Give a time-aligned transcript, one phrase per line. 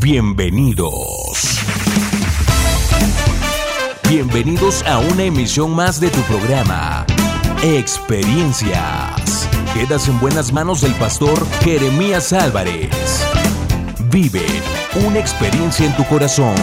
[0.00, 1.60] Bienvenidos.
[4.08, 7.06] Bienvenidos a una emisión más de tu programa,
[7.62, 9.48] Experiencias.
[9.72, 13.24] Quedas en buenas manos del pastor Jeremías Álvarez.
[14.10, 14.44] Vive
[15.06, 16.54] una experiencia en tu corazón.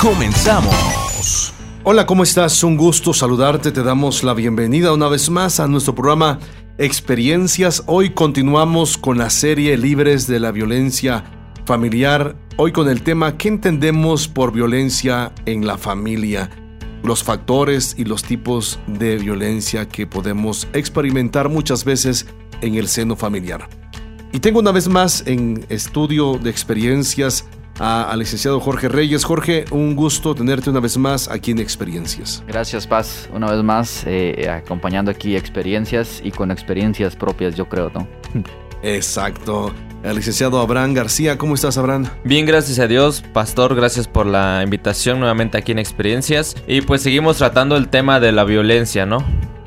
[0.00, 1.52] Comenzamos.
[1.84, 2.64] Hola, ¿cómo estás?
[2.64, 3.72] Un gusto saludarte.
[3.72, 6.38] Te damos la bienvenida una vez más a nuestro programa
[6.78, 7.82] Experiencias.
[7.86, 11.24] Hoy continuamos con la serie Libres de la Violencia
[11.66, 12.36] Familiar.
[12.62, 16.50] Hoy con el tema ¿Qué entendemos por violencia en la familia?
[17.02, 22.26] Los factores y los tipos de violencia que podemos experimentar muchas veces
[22.60, 23.66] en el seno familiar.
[24.30, 27.46] Y tengo una vez más en estudio de experiencias
[27.78, 29.24] al licenciado Jorge Reyes.
[29.24, 32.44] Jorge, un gusto tenerte una vez más aquí en Experiencias.
[32.46, 33.30] Gracias, Paz.
[33.32, 38.06] Una vez más, eh, acompañando aquí experiencias y con experiencias propias, yo creo, ¿no?
[38.82, 39.72] Exacto.
[40.02, 42.06] El licenciado Abraham García, ¿cómo estás, Abraham?
[42.24, 43.22] Bien, gracias a Dios.
[43.34, 46.56] Pastor, gracias por la invitación nuevamente aquí en Experiencias.
[46.66, 49.22] Y pues seguimos tratando el tema de la violencia, ¿no?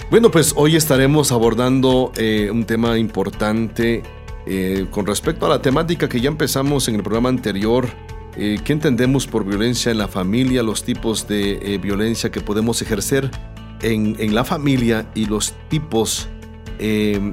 [0.10, 4.04] Bueno, pues hoy estaremos abordando eh, un tema importante
[4.46, 7.88] eh, con respecto a la temática que ya empezamos en el programa anterior,
[8.36, 13.30] eh, ¿qué entendemos por violencia en la familia, los tipos de violencia que podemos ejercer
[13.82, 16.30] en, en, la familia y los tipos,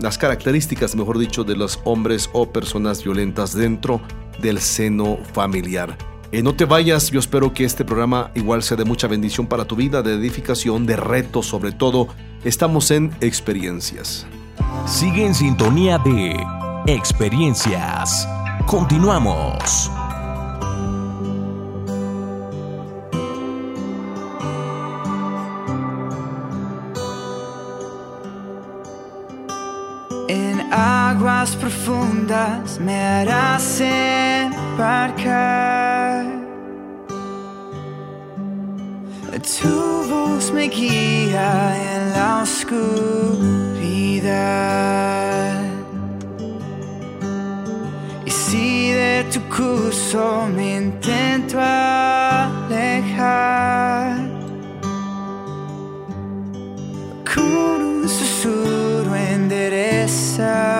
[0.00, 4.00] las características, mejor dicho, de los hombres o personas violentas dentro
[4.40, 5.96] del seno familiar?
[6.32, 9.74] no te vayas, yo espero que este programa igual sea de mucha bendición para tu
[9.74, 12.06] vida, de edificación, de retos sobre todo.
[12.44, 14.26] Estamos en experiencias.
[14.86, 16.36] Sigue en sintonía de
[16.86, 18.28] experiencias.
[18.66, 19.90] Continuamos.
[31.40, 35.00] Aguas profundas me harás embarcar.
[39.40, 43.30] Tu voz me guía en la oscuridad.
[49.32, 53.08] tu curso me intento alejar.
[57.32, 60.79] Con un susurro endereza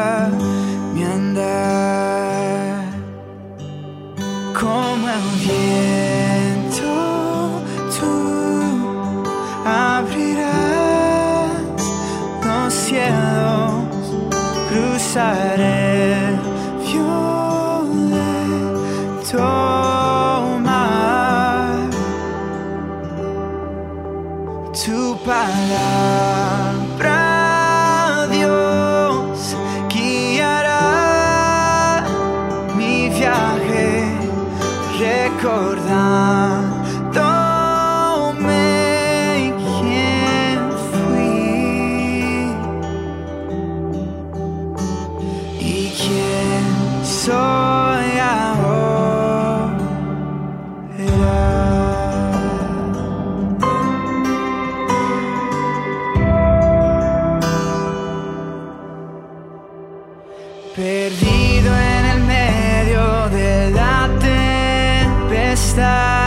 [60.77, 64.09] Perdido en el medio de la
[65.29, 66.20] tempestad.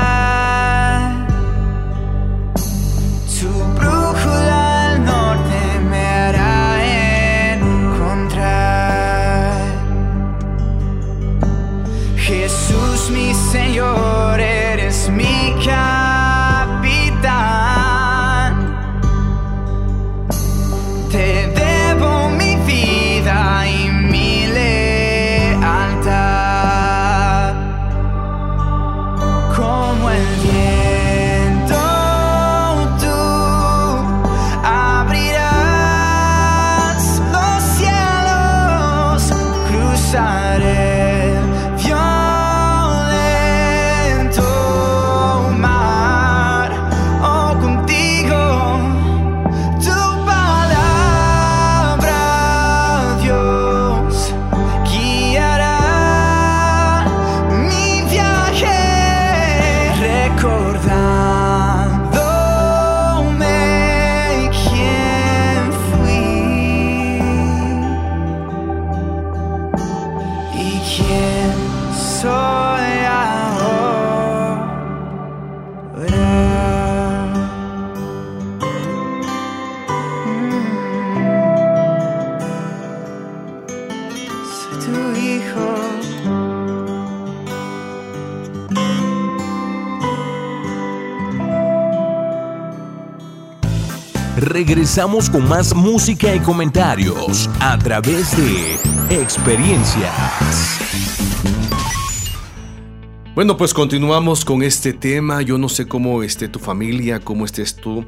[94.96, 98.76] Regresamos con más música y comentarios a través de
[99.10, 100.14] experiencias.
[103.34, 105.42] Bueno, pues continuamos con este tema.
[105.42, 108.06] Yo no sé cómo esté tu familia, cómo estés tú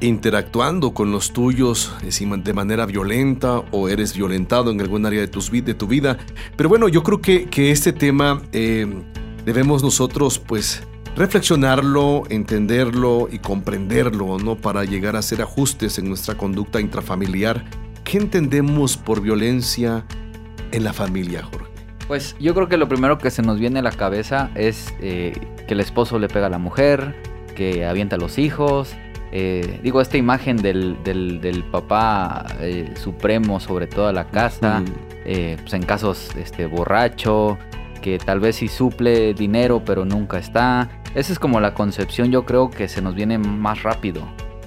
[0.00, 5.50] interactuando con los tuyos de manera violenta o eres violentado en algún área de, tus,
[5.50, 6.16] de tu vida.
[6.56, 8.86] Pero bueno, yo creo que, que este tema eh,
[9.44, 10.84] debemos nosotros pues
[11.16, 14.56] reflexionarlo, entenderlo y comprenderlo, ¿no?
[14.56, 17.64] Para llegar a hacer ajustes en nuestra conducta intrafamiliar.
[18.04, 20.04] ¿Qué entendemos por violencia
[20.72, 21.70] en la familia, Jorge?
[22.06, 25.32] Pues yo creo que lo primero que se nos viene a la cabeza es eh,
[25.68, 27.14] que el esposo le pega a la mujer,
[27.54, 28.94] que avienta a los hijos.
[29.30, 34.82] Eh, digo, esta imagen del, del, papá eh, supremo sobre toda la casa,
[35.22, 37.56] pues en casos este, borracho,
[38.02, 40.90] que tal vez sí suple dinero pero nunca está.
[41.14, 44.22] Esa es como la concepción yo creo que se nos viene más rápido.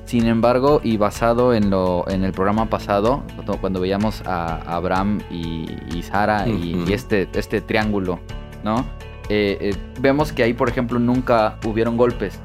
[0.06, 3.24] Sin embargo, y basado en, lo, en el programa pasado,
[3.62, 5.66] cuando veíamos a Abraham y,
[6.04, 8.20] Sara y, este, este triángulo,
[8.64, 8.86] ¿no?
[9.30, 12.40] Eh, eh, vemos que ahí, por ejemplo, nunca hubieron golpes,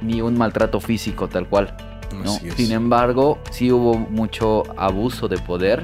[0.00, 1.76] ni un maltrato físico tal cual.
[2.24, 2.30] ¿no?
[2.30, 5.82] Sin embargo, sí hubo mucho abuso de poder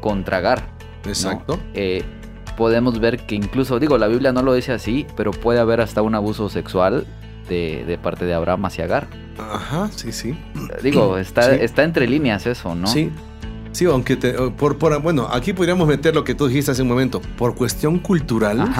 [0.00, 0.62] contra Agar.
[1.04, 1.58] Exacto.
[1.74, 2.02] Eh,
[2.60, 6.02] podemos ver que incluso, digo, la Biblia no lo dice así, pero puede haber hasta
[6.02, 7.06] un abuso sexual
[7.48, 9.08] de, de parte de Abraham hacia Agar.
[9.38, 10.38] Ajá, sí, sí.
[10.82, 12.86] Digo, está, está entre líneas eso, ¿no?
[12.86, 13.10] Sí.
[13.72, 16.88] Sí, aunque te, por, por, bueno, aquí podríamos meter lo que tú dijiste hace un
[16.88, 17.22] momento.
[17.38, 18.70] Por cuestión cultural,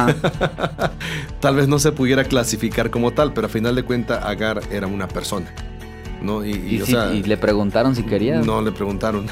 [1.41, 4.89] tal vez no se pudiera clasificar como tal, pero a final de cuentas Agar era
[4.89, 5.55] una persona.
[6.23, 6.45] ¿No?
[6.45, 8.41] Y, y, le preguntaron si quería.
[8.41, 9.27] No, le preguntaron.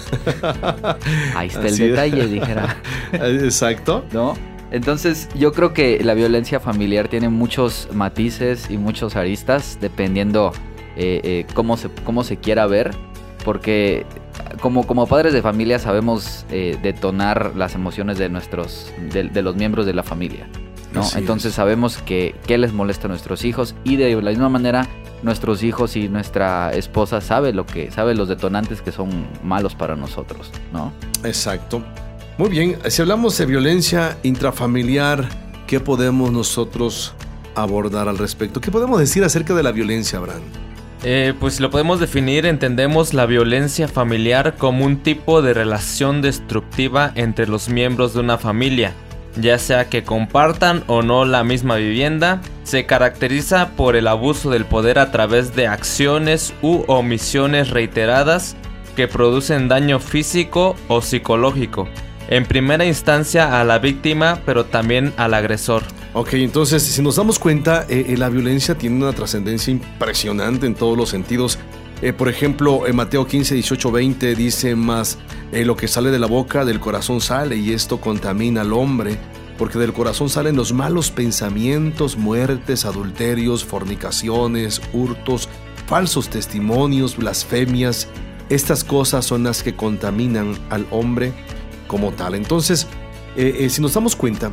[1.35, 2.77] Ahí está el detalle, dijera.
[3.13, 4.05] Exacto.
[4.13, 4.35] ¿No?
[4.71, 10.53] Entonces yo creo que la violencia familiar tiene muchos matices y muchos aristas dependiendo
[10.97, 12.91] eh, eh, cómo, se, cómo se quiera ver,
[13.45, 14.05] porque
[14.61, 19.87] como, como padres de familia sabemos eh, detonar las emociones de, nuestros, de, los miembros
[19.87, 20.49] de la familia.
[20.93, 21.03] ¿no?
[21.17, 24.89] Entonces sabemos que qué les molesta a nuestros hijos y de la misma manera
[25.23, 29.97] nuestros hijos y nuestra esposa sabe lo que sabe los detonantes que son malos para
[29.97, 30.93] nosotros, ¿no?
[31.25, 31.83] Exacto.
[32.39, 35.29] Muy bien, si hablamos de violencia intrafamiliar,
[35.67, 37.15] ¿qué podemos nosotros
[37.55, 38.61] abordar al respecto?
[38.61, 40.43] ¿Qué podemos decir acerca de la violencia, Abraham?
[41.05, 47.13] Eh, pues lo podemos definir, entendemos la violencia familiar como un tipo de relación destructiva
[47.15, 48.95] entre los miembros de una familia,
[49.37, 54.65] ya sea que compartan o no la misma vivienda, se caracteriza por el abuso del
[54.65, 58.57] poder a través de acciones u omisiones reiteradas
[58.97, 61.89] que producen daño físico o psicológico,
[62.29, 65.83] en primera instancia a la víctima pero también al agresor.
[66.15, 70.75] Ok, entonces si nos damos cuenta, eh, eh, la violencia tiene una trascendencia impresionante en
[70.75, 71.59] todos los sentidos.
[72.01, 75.19] Eh, por ejemplo, en Mateo 15, 18, 20 dice más,
[75.53, 79.19] lo que sale de la boca del corazón sale y esto contamina al hombre,
[79.57, 85.49] porque del corazón salen los malos pensamientos, muertes, adulterios, fornicaciones, hurtos,
[85.87, 88.09] falsos testimonios, blasfemias.
[88.49, 91.33] Estas cosas son las que contaminan al hombre
[91.89, 92.35] como tal.
[92.37, 92.87] Entonces,
[93.37, 94.53] si nos damos cuenta,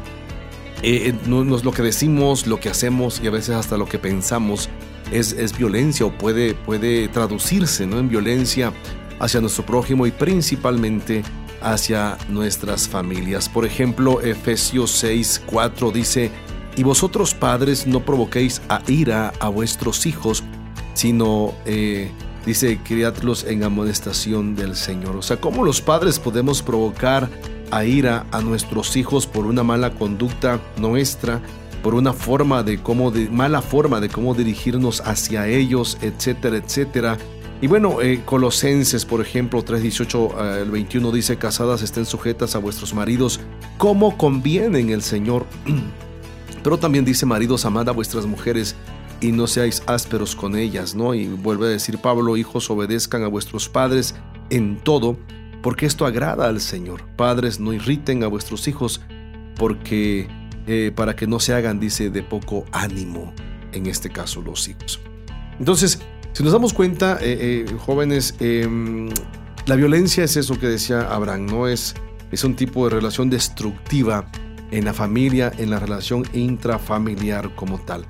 [0.86, 3.98] eh, eh, no, lo que decimos, lo que hacemos y a veces hasta lo que
[3.98, 4.70] pensamos
[5.12, 8.00] es, es violencia o puede, puede traducirse ¿no?
[8.00, 8.74] en violencia
[9.20, 11.24] hacia nuestro prójimo y principalmente
[11.62, 13.50] hacia nuestras familias.
[13.50, 16.32] Por ejemplo, Efesios 6, 4 dice,
[16.76, 20.44] y vosotros padres no provoquéis a ira a vuestros hijos,
[20.94, 22.12] sino, eh,
[22.46, 25.16] dice, criadlos en amonestación del Señor.
[25.16, 27.30] O sea, ¿cómo los padres podemos provocar
[27.72, 31.42] a ira a nuestros hijos por una mala conducta nuestra,
[31.86, 37.20] por una forma de cómo de mala forma de cómo dirigirnos hacia ellos, etcétera, etcétera.
[37.62, 42.96] Y bueno, eh, Colosenses, por ejemplo, 3.18 al 21 dice, casadas estén sujetas a vuestros
[42.96, 43.40] maridos
[43.78, 45.46] como conviene en el Señor.
[46.64, 48.76] Pero también dice, maridos, amad a vuestras mujeres
[49.22, 51.14] y no seáis ásperos con ellas, ¿no?
[51.14, 54.16] Y vuelve a decir Pablo, hijos, obedezcan a vuestros padres
[54.50, 55.18] en todo,
[55.62, 57.04] porque esto agrada al Señor.
[57.16, 59.02] Padres, no irriten a vuestros hijos,
[59.56, 60.28] porque
[60.68, 63.34] eh, para que no se hagan, dice, de poco ánimo,
[63.72, 65.00] en este caso los hijos.
[65.60, 66.00] Entonces,
[66.34, 69.10] si nos damos cuenta, eh, eh, jóvenes, em,
[69.66, 71.96] la violencia es eso que decía Abraham, no es,
[72.32, 74.30] es un tipo de relación destructiva
[74.72, 78.06] en la familia, en la relación intrafamiliar como tal.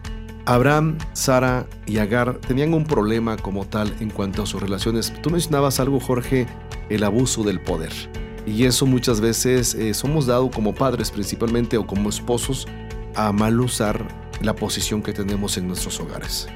[0.45, 5.11] Abraham, Sara y Agar tenían un problema como tal en cuanto a sus relaciones.
[5.21, 6.47] Tú mencionabas algo, Jorge,
[6.89, 7.91] el abuso del poder.
[8.45, 12.67] Y eso muchas veces eh, somos dados como padres principalmente o como esposos
[13.15, 14.05] a mal usar
[14.41, 16.47] la posición que tenemos en nuestros hogares.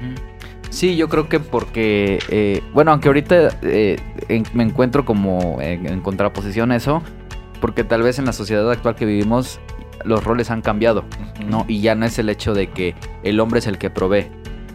[0.70, 3.96] Sí, yo creo que porque, eh, bueno, aunque ahorita eh,
[4.28, 7.02] en- me encuentro como en, en contraposición a eso,
[7.60, 9.58] porque tal vez en la sociedad actual que vivimos
[10.04, 11.04] los roles han cambiado,
[11.46, 11.64] ¿no?
[11.68, 14.30] Y ya no es el hecho de que el hombre es el que provee,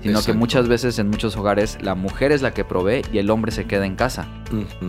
[0.05, 3.31] sino que muchas veces en muchos hogares la mujer es la que provee y el
[3.31, 4.27] hombre se queda en casa.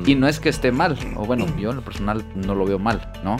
[0.05, 2.79] Y no es que esté mal, o bueno, yo en lo personal no lo veo
[2.79, 3.39] mal, ¿no?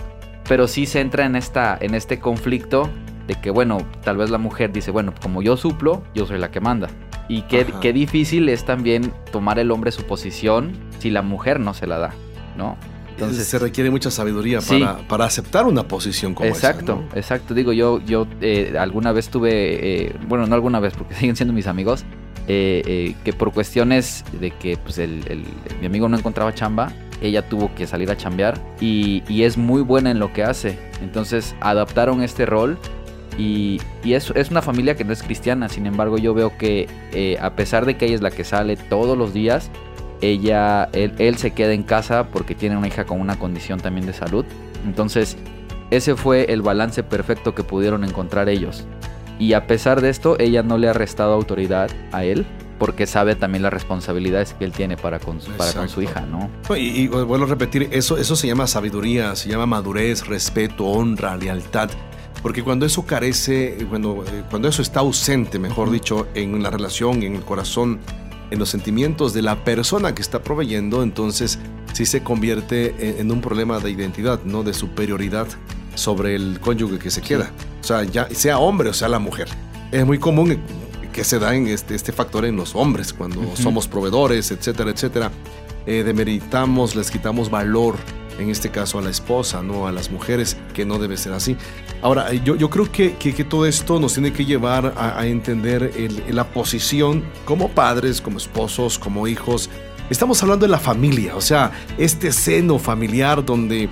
[0.49, 2.89] Pero sí se entra en, esta, en este conflicto
[3.27, 6.51] de que, bueno, tal vez la mujer dice, bueno, como yo suplo, yo soy la
[6.51, 6.89] que manda.
[7.29, 11.75] Y qué, qué difícil es también tomar el hombre su posición si la mujer no
[11.75, 12.15] se la da,
[12.57, 12.79] ¿no?
[13.19, 14.79] Entonces se requiere mucha sabiduría Sí.
[14.81, 16.95] para, para aceptar una posición como exacto, esa.
[16.95, 17.09] ¿no?
[17.19, 17.55] exacto.
[17.55, 19.51] Digo, yo, yo eh, alguna vez tuve,
[20.07, 22.05] eh, bueno, no alguna vez, porque siguen siendo mis amigos,
[22.49, 25.45] eh, eh, que por cuestiones de que pues, el, el-
[25.81, 26.93] mi amigo no encontraba chamba,
[27.23, 30.79] ella tuvo que salir a chambear y, y es muy buena en lo que hace.
[31.03, 32.79] Entonces adaptaron este rol
[33.39, 35.69] y, y es, es una familia que no es cristiana.
[35.71, 38.77] Sin embargo, yo veo que eh, a pesar de que ella es la que sale
[38.77, 39.71] todos los días,
[40.21, 44.07] ella, él, él se queda en casa porque tiene una hija con una condición también
[44.07, 44.45] de salud.
[44.85, 45.37] Entonces,
[45.91, 48.85] ese fue el balance perfecto que pudieron encontrar ellos.
[49.39, 52.47] Y a pesar de esto, ella no le ha restado autoridad a él
[52.79, 56.23] porque sabe también las responsabilidades que él tiene para con su, para con su hija.
[56.23, 56.51] ¿no?
[56.77, 61.91] Y vuelvo a repetir, eso, eso se llama sabiduría, se llama madurez, respeto, honra, lealtad.
[62.43, 67.23] Porque cuando eso carece, cuando, eh, cuando eso está ausente, mejor dicho, en la relación,
[67.23, 67.99] en el corazón,
[68.51, 71.59] en los sentimientos de la persona que está proveyendo, entonces
[71.93, 74.63] sí se convierte en, un problema de identidad, ¿no?
[74.63, 75.47] De superioridad
[75.95, 77.51] sobre el cónyuge que se queda.
[77.81, 79.49] O sea, ya sea hombre o sea la mujer.
[79.91, 80.59] Es muy común
[81.13, 85.31] que se da en este, este factor en los hombres, cuando somos proveedores, etcétera, etcétera.
[85.87, 87.97] Eh, demeritamos, les quitamos valor,
[88.39, 91.57] en este caso a la esposa, no a las mujeres, que no debe ser así.
[92.07, 95.27] Ahora, yo, yo creo que, que- que todo esto nos tiene que llevar a, a
[95.27, 99.69] entender el- la posición como padres, como esposos, como hijos.
[100.09, 103.89] Estamos hablando de la familia, o sea, este seno familiar donde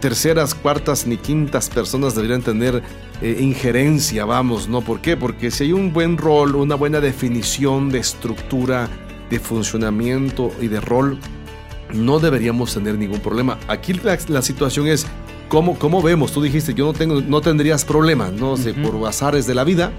[0.00, 2.82] terceras, cuartas ni quintas personas deberían tener
[3.20, 4.80] eh, injerencia, vamos, ¿no?
[4.80, 5.18] ¿Por qué?
[5.18, 8.88] Porque si hay un buen rol, una buena definición de estructura,
[9.28, 11.18] de funcionamiento y de rol,
[11.92, 13.58] no deberíamos tener ningún problema.
[13.68, 15.06] Aquí la, la situación es
[15.50, 16.32] cómo, cómo vemos.
[16.32, 18.92] Tú dijiste, yo no tengo, no tendrías problemas, no sé, Ujú.
[18.92, 19.92] por azares de la vida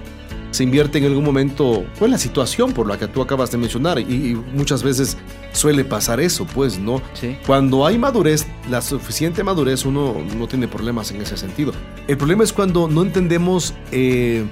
[0.50, 3.98] se invierte en algún momento, pues la situación por la que tú acabas de mencionar
[3.98, 5.16] y, y muchas veces
[5.52, 7.00] suele pasar eso, pues, ¿no?
[7.14, 7.38] Sí.
[7.46, 11.72] Cuando hay madurez, la suficiente madurez, uno no tiene problemas en ese sentido.
[12.06, 14.44] El problema es cuando no entendemos eh,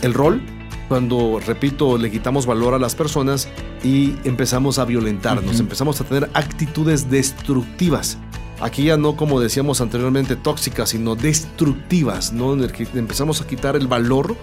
[0.00, 0.42] el rol,
[0.88, 3.48] cuando, repito, le quitamos valor a las personas
[3.84, 5.62] y empezamos a violentarnos, Ujú.
[5.62, 8.18] empezamos a tener actitudes destructivas.
[8.62, 12.52] Aquí ya no como decíamos anteriormente tóxicas, sino destructivas, ¿no?
[12.54, 14.36] En el que empezamos a quitar el valor,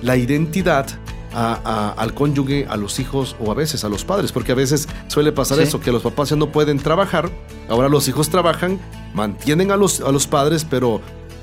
[0.00, 0.86] la identidad
[1.36, 4.54] a- a- al cónyuge, a los hijos o a veces a los padres, porque a
[4.54, 5.64] veces suele pasar Sí.
[5.64, 7.28] eso, que los papás ya no pueden trabajar,
[7.68, 8.78] ahora los hijos trabajan,
[9.14, 11.00] mantienen a los, a los padres, pero,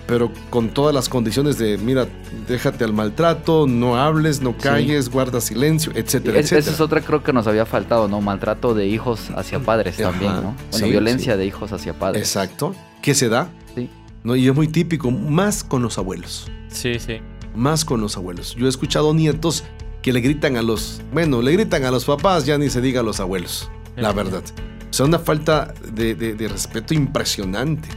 [0.07, 2.07] pero con todas las condiciones de, mira,
[2.47, 6.59] déjate al maltrato, no hables, no calles, guarda silencio, etcétera, Es- etcétera.
[6.59, 8.19] esa es otra creo que nos había faltado, ¿no?
[8.21, 10.11] Maltrato de hijos hacia padres Ajá.
[10.11, 10.41] también, ¿no?
[10.41, 12.21] Bueno, Sí, violencia de hijos hacia padres.
[12.21, 12.75] Exacto.
[13.01, 13.49] ¿Qué se da?
[13.75, 13.89] Sí.
[14.23, 14.35] ¿No?
[14.35, 16.49] Y es muy típico, más con los abuelos.
[16.69, 17.17] Sí, sí.
[17.55, 18.55] Más con los abuelos.
[18.55, 19.63] Yo he escuchado nietos
[20.01, 23.01] que le gritan a los, bueno, le gritan a los papás, ya ni se diga
[23.01, 24.43] a los abuelos, la verdad.
[24.89, 27.87] O sea, una falta de, de- de respeto impresionante.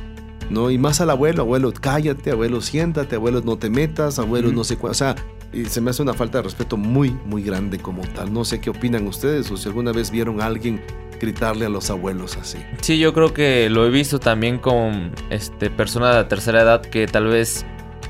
[0.51, 0.71] ¿No?
[0.71, 4.77] Y más al abuelo, abuelo, cállate, abuelo, siéntate, abuelo, no te metas, abuelo, no sé
[4.77, 4.93] cuál.
[4.93, 5.15] O sea,
[5.53, 8.33] y se me hace una falta de respeto muy, muy grande como tal.
[8.33, 10.83] No sé qué opinan ustedes o si alguna vez vieron a alguien
[11.21, 12.59] gritarle a los abuelos así.
[12.81, 17.07] Sí, yo creo que lo he visto también con este personas de tercera edad que
[17.07, 17.65] tal vez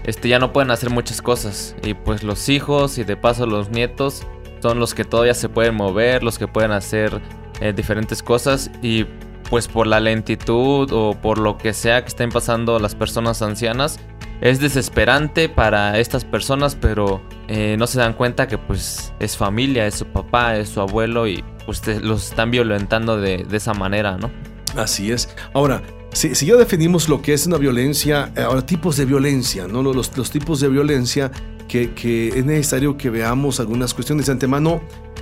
[0.05, 3.71] este ya no pueden hacer muchas cosas y pues los hijos y de paso los
[3.71, 4.26] nietos
[4.61, 7.21] son los que todavía se pueden mover, los que pueden hacer
[7.61, 9.05] eh, diferentes cosas y
[9.54, 14.00] pues por la lentitud o por lo que sea que estén pasando las personas ancianas
[14.40, 19.87] es desesperante para estas personas pero eh, no se dan cuenta que pues es familia,
[19.87, 24.16] es su papá, es su abuelo y pues los están violentando de, de esa manera,
[24.16, 24.28] ¿no?
[24.76, 25.28] Así es.
[25.54, 29.68] Ahora, si, si ya definimos lo que es una violencia, eh, ahora tipos de violencia,
[29.68, 29.84] ¿no?
[29.84, 31.30] Los, los tipos de violencia
[31.68, 34.80] que, es necesario que veamos algunas cuestiones de antemano.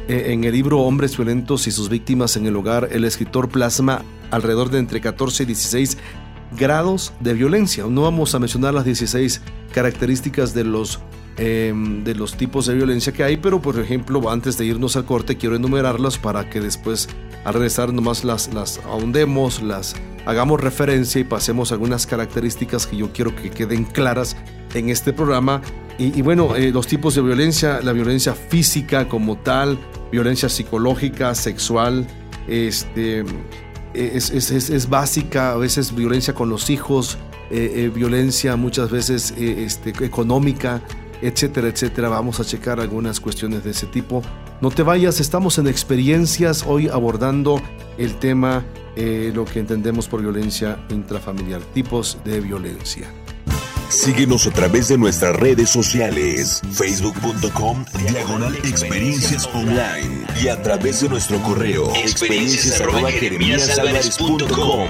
[0.09, 4.03] eh, en el libro Hombres violentos y sus víctimas en el hogar, el escritor plasma
[4.31, 5.99] alrededor de entre 14 y 16
[6.59, 7.85] grados de violencia.
[7.89, 9.41] No vamos a mencionar las 16
[9.73, 11.01] características de los,
[11.37, 11.73] eh,
[12.05, 15.37] de los tipos de violencia que hay, pero por ejemplo, antes de irnos al corte,
[15.37, 17.09] quiero enumerarlas para que después
[17.45, 19.95] al regresar nomás las, las ahondemos, las
[20.27, 24.37] hagamos referencia y pasemos algunas características que yo quiero que queden claras
[24.75, 25.61] en este programa
[25.99, 29.79] Y, bueno, eh, los tipos de violencia, la violencia física como tal,
[30.11, 32.07] violencia psicológica, sexual,
[32.49, 33.25] este,
[33.95, 37.19] es, es, básica, a veces violencia con los hijos,
[37.51, 40.83] eh, eh, violencia muchas veces este, económica,
[41.21, 42.09] etcétera, etcétera.
[42.09, 44.23] Vamos a checar algunas cuestiones de ese tipo.
[44.61, 47.61] No te vayas, estamos en experiencias hoy abordando
[47.99, 48.65] el tema,
[48.97, 53.09] lo que entendemos por violencia intrafamiliar, tipos de violencia.
[53.93, 61.11] Síguenos a través de nuestras redes sociales, facebook.com, diagonal experiencias online y a través de
[61.11, 62.83] nuestro correo experiencias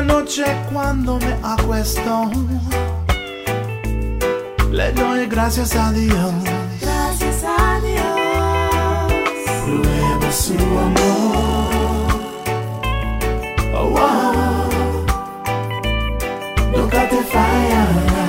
[0.04, 2.30] noche cuando me acuesto,
[4.72, 6.34] le doy gracias a Dios.
[6.82, 9.14] Gracias a Dios.
[9.66, 11.74] Prueba su amor.
[13.76, 14.70] Oh, oh.
[16.76, 18.28] Nunca te fallará.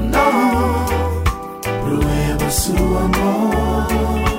[0.00, 0.86] No.
[1.84, 4.31] Prueba su amor.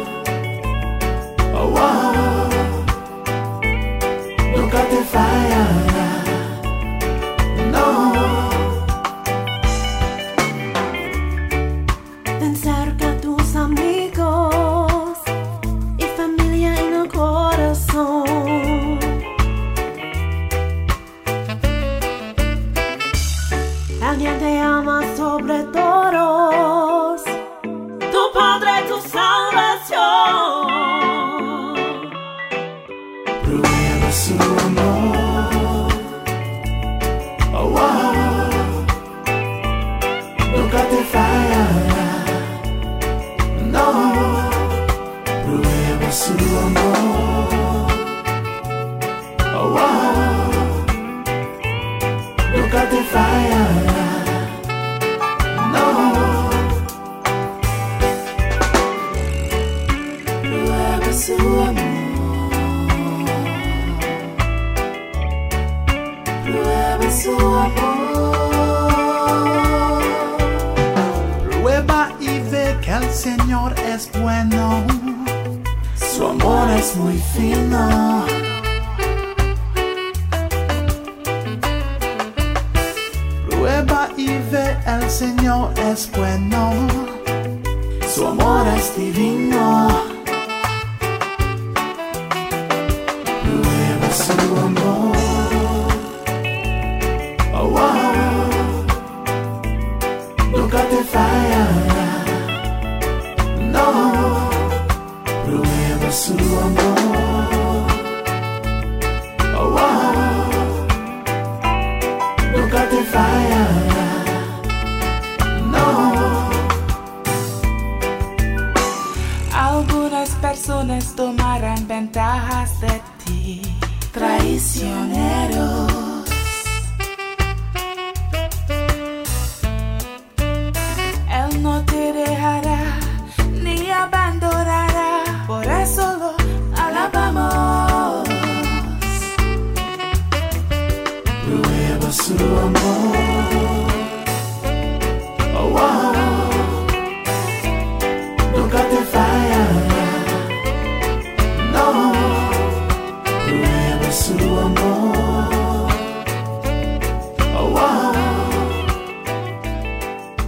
[5.13, 5.92] fire.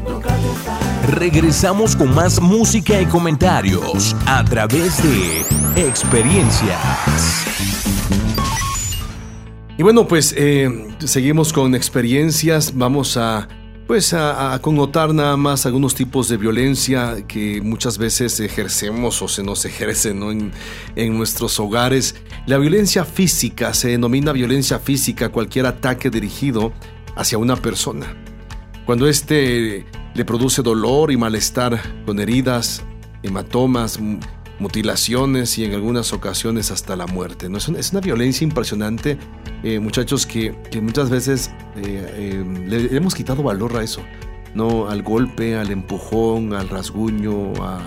[0.04, 1.08] Nunca te fallará.
[1.08, 5.42] Regresamos con más música y comentarios a través de
[5.88, 6.80] experiencias.
[9.80, 12.72] Y bueno, pues eh, seguimos con experiencias.
[12.78, 13.48] Vamos a
[13.88, 19.44] pues a, connotar nada más algunos tipos de violencia que muchas veces ejercemos o se
[19.44, 20.52] nos ejercen en,
[20.96, 22.16] en, nuestros hogares.
[22.46, 26.74] La violencia física se denomina violencia física cualquier ataque dirigido
[27.16, 28.16] hacia una persona.
[28.86, 32.84] Cuando este le produce dolor y malestar con heridas,
[33.24, 34.00] hematomas,
[34.60, 37.50] mutilaciones y en algunas ocasiones hasta la muerte.
[37.50, 37.58] ¿no?
[37.58, 39.18] Es, una, violencia impresionante,
[39.64, 44.02] eh, muchachos, que, muchas veces eh, eh, le, hemos quitado valor a eso,
[44.54, 44.88] ¿no?
[44.88, 47.82] Al golpe, al empujón, al rasguño, a,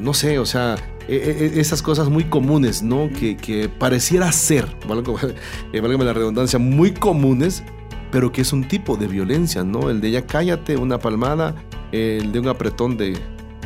[0.00, 0.76] no sé, o sea,
[1.08, 3.08] e, e, e, esas cosas muy comunes, ¿no?
[3.10, 7.62] Que, que pareciera ser, válgame la redundancia, muy comunes,
[8.10, 9.90] pero que es un tipo de violencia, ¿no?
[9.90, 11.54] El de ya cállate, una palmada,
[11.92, 13.16] el de un apretón de,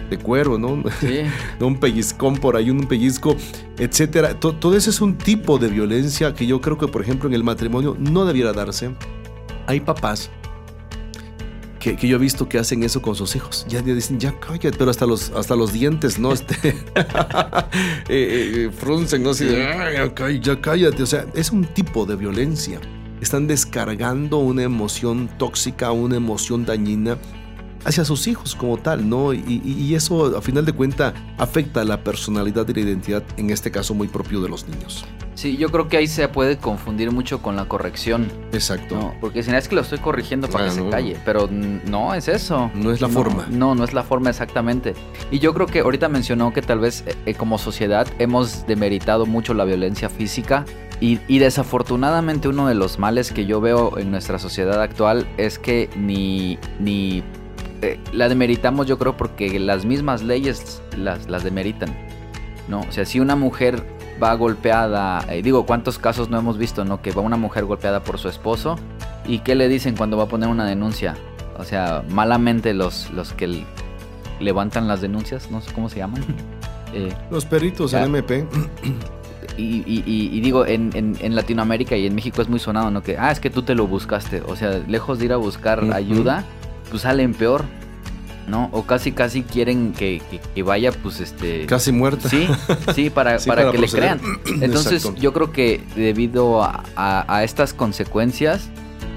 [0.08, 0.82] de cuero, ¿no?
[1.00, 1.20] Sí.
[1.64, 3.36] un pellizcón por ahí, un pellizco,
[3.78, 4.38] etcétera.
[4.40, 7.34] To- todo eso es un tipo de violencia que yo creo que, por ejemplo, en
[7.34, 8.90] el matrimonio no debiera darse.
[9.66, 10.30] Hay papás
[11.80, 13.64] que, yo he visto que hacen eso con sus hijos.
[13.68, 16.32] Ya ya dicen, ya cállate, pero hasta los, hasta los dientes, ¿no?
[16.32, 16.54] Este,
[16.94, 19.30] eh, eh, fruncen, ¿no?
[19.30, 21.02] Así de, "Ay, ya cá- ya cállate.
[21.02, 22.80] O sea, es un tipo de violencia.
[23.20, 27.18] Están descargando una emoción tóxica, una emoción dañina
[27.84, 29.32] hacia sus hijos como tal, ¿no?
[29.32, 33.94] Y, eso, a final de cuentas, afecta la personalidad y la identidad, en este caso
[33.94, 35.04] muy propio de los niños.
[35.34, 38.30] Sí, yo creo que ahí se puede confundir mucho con la corrección.
[38.52, 38.94] Exacto.
[38.94, 41.48] No, porque si no es que lo estoy corrigiendo para Ah, que se calle, pero
[41.50, 42.70] no es eso.
[42.74, 43.46] No es la forma.
[43.50, 44.94] No, no es la forma exactamente.
[45.30, 49.24] Y yo creo que ahorita mencionó que tal vez eh, eh, como sociedad hemos demeritado
[49.24, 50.66] mucho la violencia física
[51.00, 55.58] y, y desafortunadamente uno de los males que yo veo en nuestra sociedad actual es
[55.58, 57.22] que ni, ni
[57.82, 61.94] eh, la demeritamos yo creo porque las mismas leyes las, las demeritan.
[62.68, 62.80] ¿no?
[62.80, 63.82] O sea, si una mujer
[64.22, 67.02] va golpeada, eh, digo, ¿cuántos casos no hemos visto, no?
[67.02, 68.76] Que va una mujer golpeada por su esposo
[69.26, 71.16] y ¿qué le dicen cuando va a poner una denuncia?
[71.58, 73.64] O sea, malamente los, los que
[74.40, 76.24] levantan las denuncias, no sé cómo se llaman.
[76.92, 78.00] Eh, Los peritos Ya.
[78.02, 78.44] en MP.
[79.56, 82.90] y, y- y- y digo, en, en- en Latinoamérica y en México es muy sonado,
[82.90, 83.00] ¿no?
[83.00, 84.42] Que, ah, es que tú te lo buscaste.
[84.46, 86.44] O sea, lejos de ir a buscar ayuda,
[86.90, 87.64] pues salen peor,
[88.48, 88.68] ¿no?
[88.72, 91.66] O casi, casi quieren que, que- que vaya, pues, este...
[91.66, 92.28] Casi muerta.
[92.28, 92.48] Sí,
[92.94, 94.16] sí, para, Sí, para, para que proceder.
[94.16, 94.40] le crean.
[94.62, 95.20] Entonces, Exacto.
[95.20, 98.68] yo creo que debido a, a- a estas consecuencias,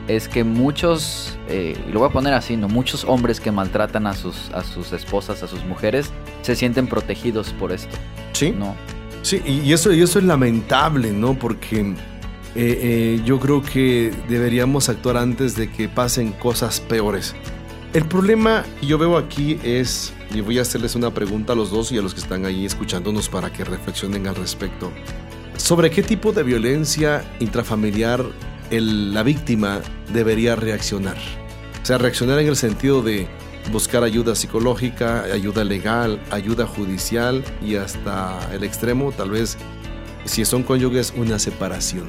[0.08, 2.68] es que muchos, eh, y lo voy a poner así, ¿no?
[2.68, 7.54] Muchos hombres que maltratan a sus, a sus esposas, a sus mujeres, se sienten protegidos
[7.54, 7.96] por esto,
[8.34, 8.52] Sí.
[8.52, 8.76] ¿no?
[9.22, 11.36] Sí, y y eso, y eso es lamentable, ¿no?
[11.40, 11.96] Porque eh,
[12.56, 17.34] eh, yo creo que deberíamos actuar antes de que pasen cosas peores.
[17.94, 21.70] El problema que yo veo aquí es, y voy a hacerles una pregunta a los
[21.70, 24.92] dos y a los que están ahí escuchándonos para que reflexionen al respecto.
[25.58, 28.26] ¿Sobre qué tipo de violencia intrafamiliar
[28.72, 29.80] la víctima
[30.12, 31.18] debería reaccionar?
[31.84, 33.28] O sea, reaccionar en el sentido de
[33.72, 39.56] buscar ayuda psicológica, ayuda legal, ayuda judicial y hasta el extremo, tal vez,
[40.26, 42.06] si son cónyuges, una separación.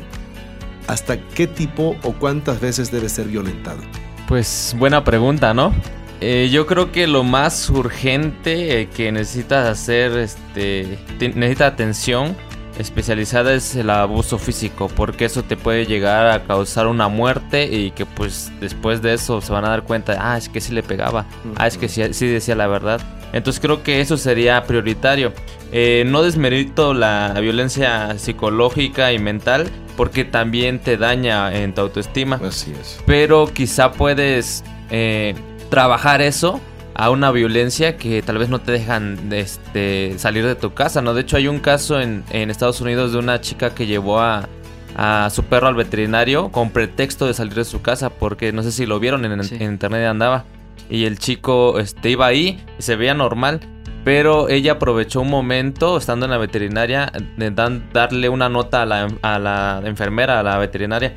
[0.86, 3.82] ¿Hasta qué tipo o cuántas veces debe ser violentado?
[4.28, 5.74] Pues buena pregunta, ¿no?
[6.20, 12.34] Eh, yo creo que lo más urgente eh, que necesitas hacer, este, te- necesita atención
[12.78, 17.90] especializada es el abuso físico, porque eso te puede llegar a causar una muerte y
[17.92, 20.82] que pues después de eso se van a dar cuenta, ah, es que sí le
[20.82, 23.00] pegaba, ah, es que sí, sí decía la verdad.
[23.32, 25.32] Entonces creo que eso sería prioritario.
[25.72, 32.40] Eh, no desmerito la violencia psicológica y mental, porque también te daña en tu autoestima
[32.44, 33.00] Así es.
[33.06, 35.34] pero quizá puedes eh,
[35.70, 36.60] trabajar eso
[36.94, 41.02] a una violencia que tal vez no te dejan de, este, salir de tu casa,
[41.02, 41.12] ¿no?
[41.14, 44.48] De hecho hay un caso en, en Estados Unidos de una chica que llevó a,
[44.96, 48.70] a su perro al veterinario con pretexto de salir de su casa porque no sé
[48.70, 49.56] si lo vieron en, Sí.
[49.56, 50.44] en internet andaba
[50.88, 53.60] y el chico este, iba ahí y se veía normal.
[54.04, 59.08] Pero ella aprovechó un momento, estando en la veterinaria, de darle una nota a la,
[59.22, 61.14] a la enfermera, a la veterinaria,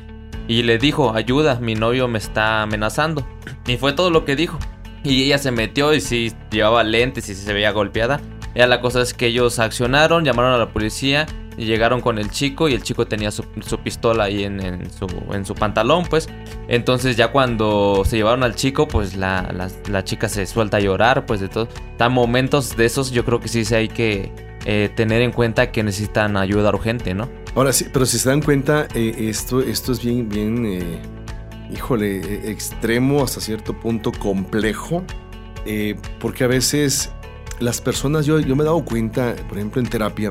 [0.48, 3.28] y le dijo, ayuda, mi novio me está amenazando.
[3.66, 4.58] Y fue todo lo que dijo.
[5.04, 8.20] Y ella se metió y sí llevaba lentes y sí se veía golpeada.
[8.54, 11.26] Ya la cosa es que ellos accionaron, llamaron a la policía
[11.58, 13.42] y llegaron con el chico y el chico tenía su,
[13.82, 16.28] pistola ahí en, su, en su pantalón, pues.
[16.68, 20.80] Entonces ya cuando se llevaron al chico, pues la, la, la chica se suelta a
[20.80, 21.68] llorar, pues de todo.
[21.96, 24.32] Tan momentos de esos yo creo que sí, hay que
[24.64, 27.28] eh, tener en cuenta que necesitan ayuda urgente, ¿no?
[27.54, 31.00] Ahora sí, pero si se dan cuenta, eh, esto, esto es bien, bien, eh,
[31.72, 35.02] híjole, eh, extremo hasta cierto punto complejo,
[36.20, 37.12] porque a veces
[37.58, 40.30] las personas, yo, yo me he dado cuenta, por ejemplo, en terapia,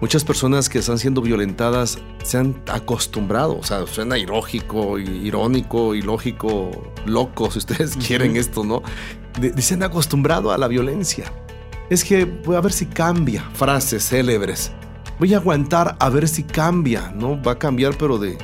[0.00, 6.70] muchas personas que están siendo violentadas se han acostumbrado, o sea, suena ilógico, irónico, ilógico,
[7.06, 8.82] loco, si ustedes quieren esto, ¿no?
[9.40, 11.32] De- de- se han acostumbrado a la violencia.
[11.88, 14.72] Es que voy a ver si cambia, frases célebres.
[15.18, 17.40] Voy a aguantar a ver si cambia, ¿no?
[17.42, 18.38] Va a cambiar, pero de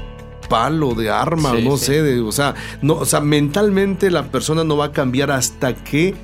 [0.48, 1.86] palo, de arma, Sí, no sí.
[1.86, 5.74] sé, de, o sea, no, o sea, mentalmente la persona no va a cambiar hasta
[5.74, 6.14] que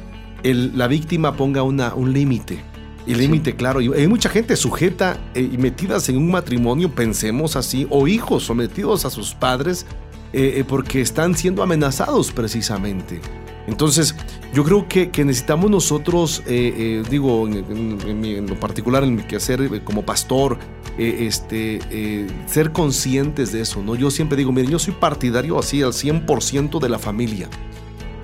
[0.43, 2.63] el- la víctima ponga una, un límite.
[3.07, 3.81] Y límite, claro.
[3.81, 8.45] Y hay mucha gente sujeta eh, y metidas en un matrimonio, pensemos así, o hijos
[8.45, 9.87] sometidos a sus padres
[10.33, 13.21] eh, eh, porque están siendo amenazados precisamente.
[13.67, 14.15] Entonces,
[14.55, 19.03] Yo creo que, que necesitamos nosotros, eh, eh, digo, en, en- en en lo particular,
[19.03, 20.59] en mi quehacer eh, como pastor,
[20.99, 23.95] eh, este, ser conscientes de eso, ¿no?
[23.95, 27.49] Yo siempre digo, miren, yo soy partidario así al 100% de la familia.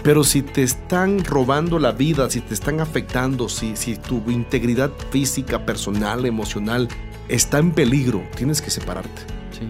[0.08, 4.90] Pero si te están robando la vida, si te están afectando, si, si tu integridad
[5.10, 6.88] física, personal, emocional
[7.28, 9.20] está en peligro, tienes que separarte.
[9.50, 9.68] Sí.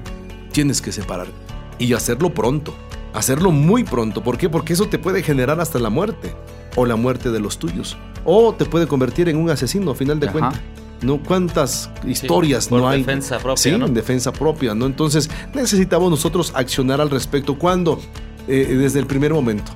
[0.52, 1.32] Tienes que separarte.
[1.80, 2.72] Y hacerlo pronto.
[3.14, 4.22] Hacerlo muy pronto.
[4.22, 4.48] ¿Por qué?
[4.48, 6.32] Porque eso te puede generar hasta la muerte.
[6.76, 7.98] O la muerte de los tuyos.
[8.24, 10.60] O te puede convertir en un asesino, a final de cuentas.
[11.02, 11.20] ¿No?
[11.20, 13.00] ¿Cuántas historias por no hay?
[13.00, 13.86] defensa propia, Sí, ¿no?
[13.86, 14.86] en defensa propia, ¿no?
[14.86, 17.58] Entonces necesitamos nosotros accionar al respecto.
[17.58, 18.00] ¿Cuándo?
[18.46, 19.72] Eh, desde el primer momento.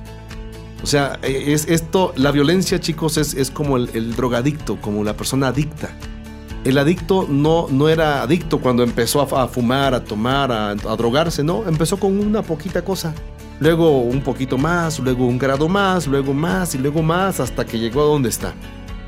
[0.83, 5.15] O sea, eh, es esto, la violencia, chicos, es, es como el, drogadicto, como la
[5.15, 5.89] persona adicta.
[6.65, 10.95] El adicto no, no era adicto cuando empezó a, a fumar, a tomar, a, a
[10.97, 11.67] drogarse, no.
[11.67, 13.13] Empezó con una poquita cosa.
[13.59, 17.79] Luego un poquito más, luego un grado más, luego más y luego más hasta que
[17.79, 18.53] llegó a donde está.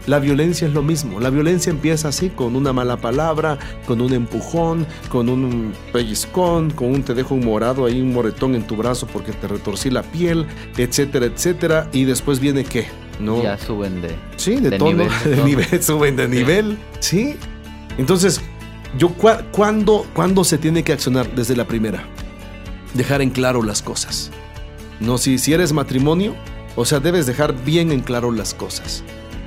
[0.08, 1.20] La violencia es lo mismo.
[1.20, 6.90] La violencia empieza así, con una mala palabra, con un empujón, con un pellizcón, con
[6.90, 10.04] un te dejo un morado ahí, un moretón en tu brazo porque te retorcí la
[10.04, 10.46] piel,
[10.78, 11.90] etcétera, etcétera.
[11.92, 12.88] Y después viene qué,
[13.20, 13.42] ¿no?
[13.42, 14.16] Ya suben de.
[14.38, 17.36] Sí, de, de tono, nivel, de nivel, suben de nivel, sí.
[17.98, 18.42] Entonces,
[18.98, 19.10] yo
[19.52, 21.34] ¿cuándo, ¿cuándo se tiene que accionar?
[21.34, 22.04] Desde la primera.
[22.94, 24.32] Dejar en claro las cosas.
[25.00, 26.36] No, si, si eres matrimonio,
[26.76, 29.04] o sea, debes dejar bien en claro las cosas.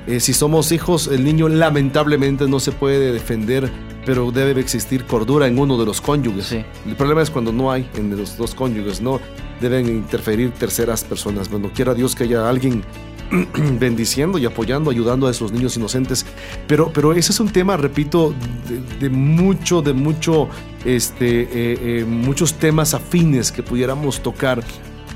[0.09, 3.71] Eh, si somos hijos, el niño lamentablemente no se puede defender,
[4.07, 6.47] pero debe existir cordura en uno de los cónyuges.
[6.47, 6.64] Sí.
[6.87, 9.21] El problema es cuando no hay en los dos cónyuges, no
[9.61, 11.51] deben interferir terceras personas.
[11.51, 12.83] Bueno, quiera Dios que haya alguien
[13.79, 16.25] bendiciendo y apoyando, ayudando a esos niños inocentes.
[16.66, 18.35] Pero, pero ese es un tema, repito,
[18.66, 20.49] de, de mucho, de mucho,
[20.87, 24.64] este, eh, eh, muchos temas afines que pudiéramos tocar.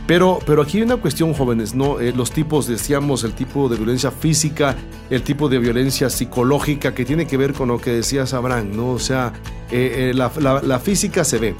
[0.06, 2.00] Pero, pero aquí hay una cuestión, jóvenes, ¿no?
[2.00, 4.76] Eh, los tipos, decíamos, el tipo de violencia física,
[5.10, 8.90] el tipo de violencia psicológica que tiene que ver con lo que decías, Abraham, ¿no?
[8.90, 9.32] O sea,
[9.70, 11.54] eh, eh, la, la- la física se ve,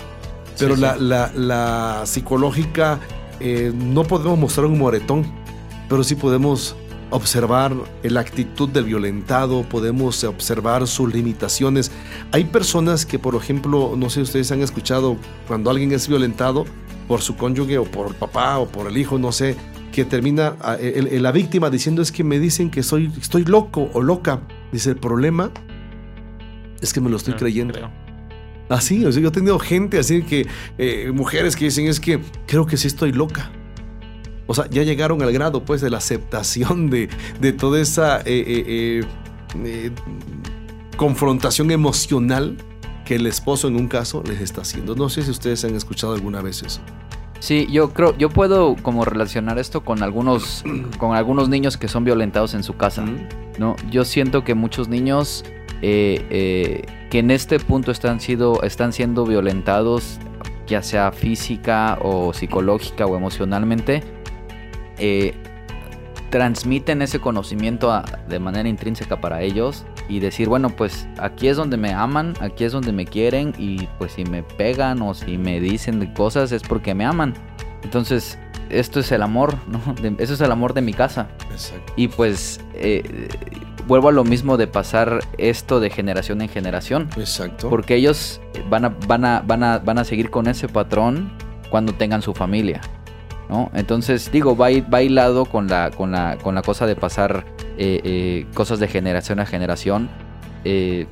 [0.58, 1.00] pero Sí, la, sí.
[1.04, 2.98] la- la psicológica
[3.40, 5.24] eh, no podemos mostrar un moretón,
[5.88, 6.74] pero sí podemos
[7.10, 11.90] observar la actitud del violentado, podemos observar sus limitaciones.
[12.32, 16.64] Hay personas que, por ejemplo, no sé si ustedes han escuchado, cuando alguien es violentado
[17.08, 19.56] por su cónyuge o por el papá o por el hijo, no sé,
[19.92, 23.44] que termina a- el- el- la víctima diciendo es que me dicen que soy, estoy
[23.44, 24.40] loco o loca.
[24.72, 25.50] Dice, el problema
[26.80, 27.74] es que me lo estoy Ah, creyendo.
[27.74, 27.90] creo.
[28.68, 30.46] Así, o sea, yo he tenido gente así que,
[30.78, 33.50] eh, mujeres que dicen, es que creo que sí estoy loca.
[34.46, 37.08] O sea, ya llegaron al grado, pues, de la aceptación de,
[37.40, 39.04] de toda esa eh,
[39.56, 39.90] eh,
[40.96, 42.56] confrontación emocional
[43.12, 44.94] que el esposo en un caso les está haciendo.
[44.94, 46.80] No sé si ustedes han escuchado alguna vez eso.
[47.40, 50.64] Sí, yo creo, yo puedo como relacionar esto con algunos,
[50.98, 53.04] con algunos niños que son violentados en su casa.
[53.58, 53.76] ¿no?
[53.90, 55.44] Yo siento que muchos niños
[55.82, 60.18] eh, eh, que en este punto están, sido, están siendo violentados,
[60.66, 64.02] ya sea física o psicológica o emocionalmente,
[64.96, 65.34] eh,
[66.30, 69.84] transmiten ese conocimiento a- de manera intrínseca para ellos
[70.16, 73.86] y decir, bueno, pues aquí es donde me aman, aquí es donde me quieren y
[73.98, 77.34] pues si me pegan o si me dicen cosas es porque me aman.
[77.82, 78.38] Entonces,
[78.70, 79.94] esto es el amor, ¿no?
[80.02, 81.28] De- eso es el amor de mi casa.
[81.50, 81.92] Exacto.
[81.96, 83.28] Y pues eh,
[83.86, 87.08] vuelvo a lo mismo de pasar esto de generación en generación.
[87.16, 87.68] Exacto.
[87.70, 91.32] Porque ellos van a, van a, van a, van a seguir con ese patrón
[91.70, 92.80] cuando tengan su familia.
[93.48, 93.70] ¿no?
[93.74, 97.44] Entonces, digo, va, va hilado con la, con, la, con la cosa de pasar
[97.78, 100.08] eh, eh, cosas de generación a generación.
[100.64, 101.06] eh,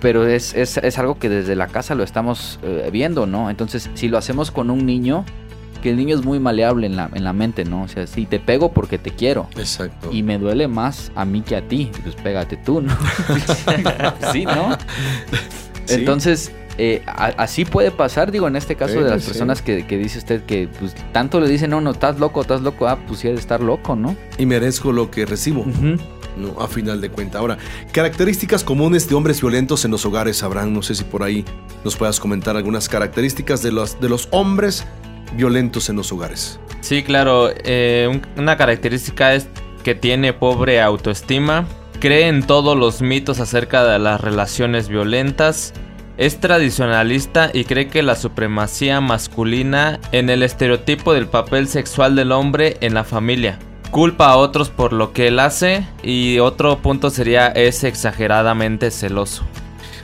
[0.00, 2.60] pero es, es- es algo que desde la casa lo estamos
[2.92, 3.50] viendo, ¿no?
[3.50, 5.24] Entonces, si lo hacemos con un niño,
[5.82, 7.82] que el niño es muy maleable en la, en la mente, ¿no?
[7.82, 9.48] O sea, si te pego porque te quiero.
[9.56, 10.10] Exacto.
[10.12, 11.90] Y me duele más a mí que a ti.
[12.04, 12.96] Pues pégate tú, ¿no?
[14.32, 14.76] sí, ¿no?
[15.86, 15.94] Sí.
[15.94, 19.30] Entonces, eh, a- así puede pasar, digo, en este caso Sí, de las sí.
[19.30, 22.62] personas que, que dice usted que pues, tanto le dicen, no, no, estás loco, estás
[22.62, 24.16] loco, ah, pues sí, de estar loco, ¿no?
[24.38, 25.64] Y merezco lo que recibo.
[26.36, 26.60] ¿no?
[26.60, 27.38] A final de cuenta.
[27.40, 27.58] Ahora,
[27.92, 30.72] características comunes de hombres violentos en los hogares, Abraham.
[30.72, 31.44] No sé si por ahí
[31.84, 34.84] nos puedas comentar algunas características de los, de los hombres
[35.36, 36.60] violentos en los hogares.
[36.80, 37.50] Sí, claro.
[37.64, 39.48] eh, un- una característica es
[39.82, 41.66] que tiene pobre autoestima,
[41.98, 45.72] cree en todos los mitos acerca de las relaciones violentas,
[46.18, 52.32] es tradicionalista y cree que la supremacía masculina en el estereotipo del papel sexual del
[52.32, 53.58] hombre en la familia.
[53.92, 59.44] Culpa a otros por lo que él hace y otro punto sería es exageradamente celoso.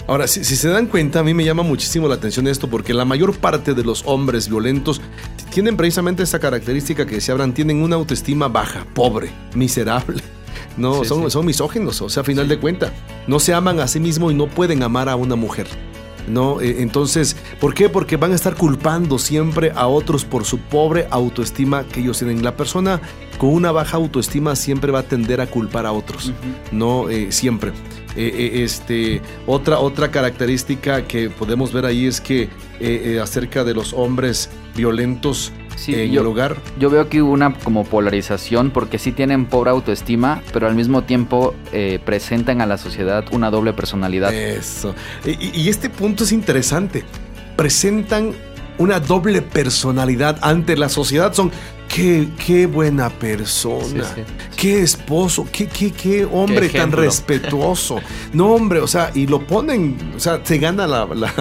[0.07, 2.95] Ahora, si, si se dan cuenta, a mí me llama muchísimo la atención esto porque
[2.95, 5.01] la mayor parte de los hombres violentos
[5.51, 10.23] tienen precisamente esa característica que se hablan, tienen una autoestima baja, pobre, miserable.
[10.77, 11.31] No, Sí, son, sí.
[11.31, 12.93] son misóginos, o sea, a final de cuenta,
[13.29, 15.69] no se aman a sí mismos y no pueden amar a una mujer.
[16.27, 17.89] No, Eh, entonces, ¿por qué?
[17.89, 22.43] Porque van a estar culpando siempre a otros por su pobre autoestima que ellos tienen.
[22.43, 23.01] La persona
[23.39, 26.33] con una baja autoestima siempre va a tender a culpar a otros,
[26.73, 27.73] no Eh, siempre.
[28.17, 32.49] Eh, eh, este, otra, otra característica que podemos ver ahí es que
[32.81, 37.33] eh, acerca de los hombres violentos Sí, en yo- el hogar, Yo veo que hubo
[37.33, 42.67] una como polarización porque sí tienen pobre autoestima, pero al mismo tiempo eh, presentan a
[42.67, 44.33] la sociedad una doble personalidad.
[44.33, 44.95] Eso.
[45.25, 47.05] Y, y este punto es interesante.
[47.57, 48.33] Presentan
[48.79, 51.33] una doble personalidad ante la sociedad.
[51.33, 51.51] Son
[51.89, 54.05] qué, qué buena persona.
[54.05, 54.23] Sí, sí.
[54.57, 57.99] Qué esposo, qué, qué, qué hombre Qué tan respetuoso.
[58.33, 61.33] No, hombre, o sea, y lo ponen, o sea, se gana la, la-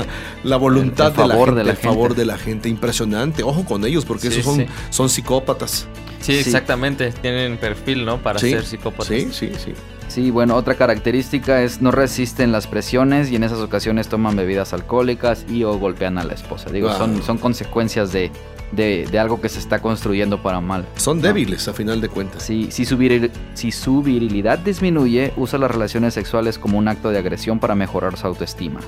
[0.43, 2.69] la voluntad El- el de, favor la gente, de la el favor de la gente.
[2.69, 3.43] Impresionante.
[3.43, 4.71] Ojo con ellos, porque Sí, esos son, sí.
[4.89, 5.87] son psicópatas.
[6.19, 6.39] Sí, Sí.
[6.39, 7.11] exactamente.
[7.11, 8.17] Tienen perfil, ¿no?
[8.21, 9.07] Para Sí, ser psicópatas.
[9.07, 9.73] Sí, sí, sí.
[10.09, 14.71] Sí, bueno, otra característica es no resisten las presiones y en esas ocasiones toman bebidas
[14.73, 16.69] alcohólicas y o golpean a la esposa.
[16.69, 16.97] Digo, Wow.
[16.97, 18.29] son, son consecuencias de,
[18.75, 20.85] de, de algo que se está construyendo para mal.
[20.95, 21.23] Son ¿no?
[21.23, 22.43] débiles, a final de cuentas.
[22.43, 27.09] Si, si, su viril- si su virilidad disminuye, usa las relaciones sexuales como un acto
[27.09, 28.79] de agresión para mejorar su autoestima.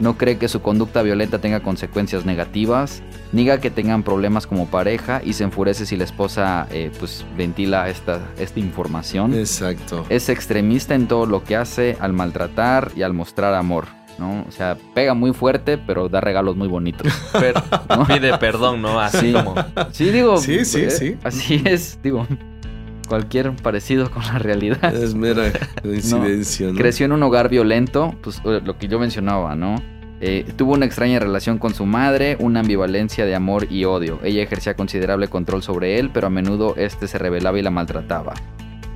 [0.00, 3.00] No cree que su conducta violenta tenga consecuencias negativas,
[3.32, 7.88] niega que tengan problemas como pareja y se enfurece si la esposa eh, pues ventila
[7.88, 9.34] esta, esta información.
[9.34, 10.04] Exacto.
[10.08, 13.86] Es extremista en todo lo que hace al maltratar y al mostrar amor.
[14.18, 14.44] ¿No?
[14.48, 17.06] O sea, pega muy fuerte, pero da regalos muy bonitos.
[17.32, 18.06] Pero ¿no?
[18.06, 19.00] pide perdón, ¿no?
[19.00, 19.32] Así Sí.
[19.32, 19.54] como.
[19.92, 20.36] Sí, digo.
[20.38, 21.16] Sí, sí, eh, sí.
[21.24, 22.26] Así es, digo.
[23.08, 24.94] Cualquier parecido con la realidad.
[24.94, 26.74] Es mera coincidencia, ¿no?
[26.78, 29.76] Creció en un hogar violento, pues eh, lo que yo mencionaba, ¿no?
[30.20, 34.20] Eh, tuvo una extraña relación con su madre, una ambivalencia de amor y odio.
[34.24, 38.32] Ella ejercía considerable control sobre él, pero a menudo este se rebelaba y la maltrataba.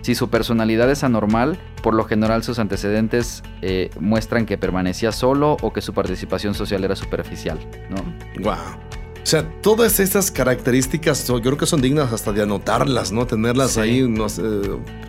[0.09, 5.59] Si su personalidad es anormal, por lo general sus antecedentes eh, muestran que permanecía solo
[5.61, 7.59] o que su participación social era superficial,
[7.91, 7.97] ¿no?
[8.43, 8.55] Wow.
[8.55, 13.27] O sea, todas estas características yo creo que son dignas hasta de anotarlas, ¿no?
[13.27, 13.81] Tenerlas Sí.
[13.81, 14.29] ahí, no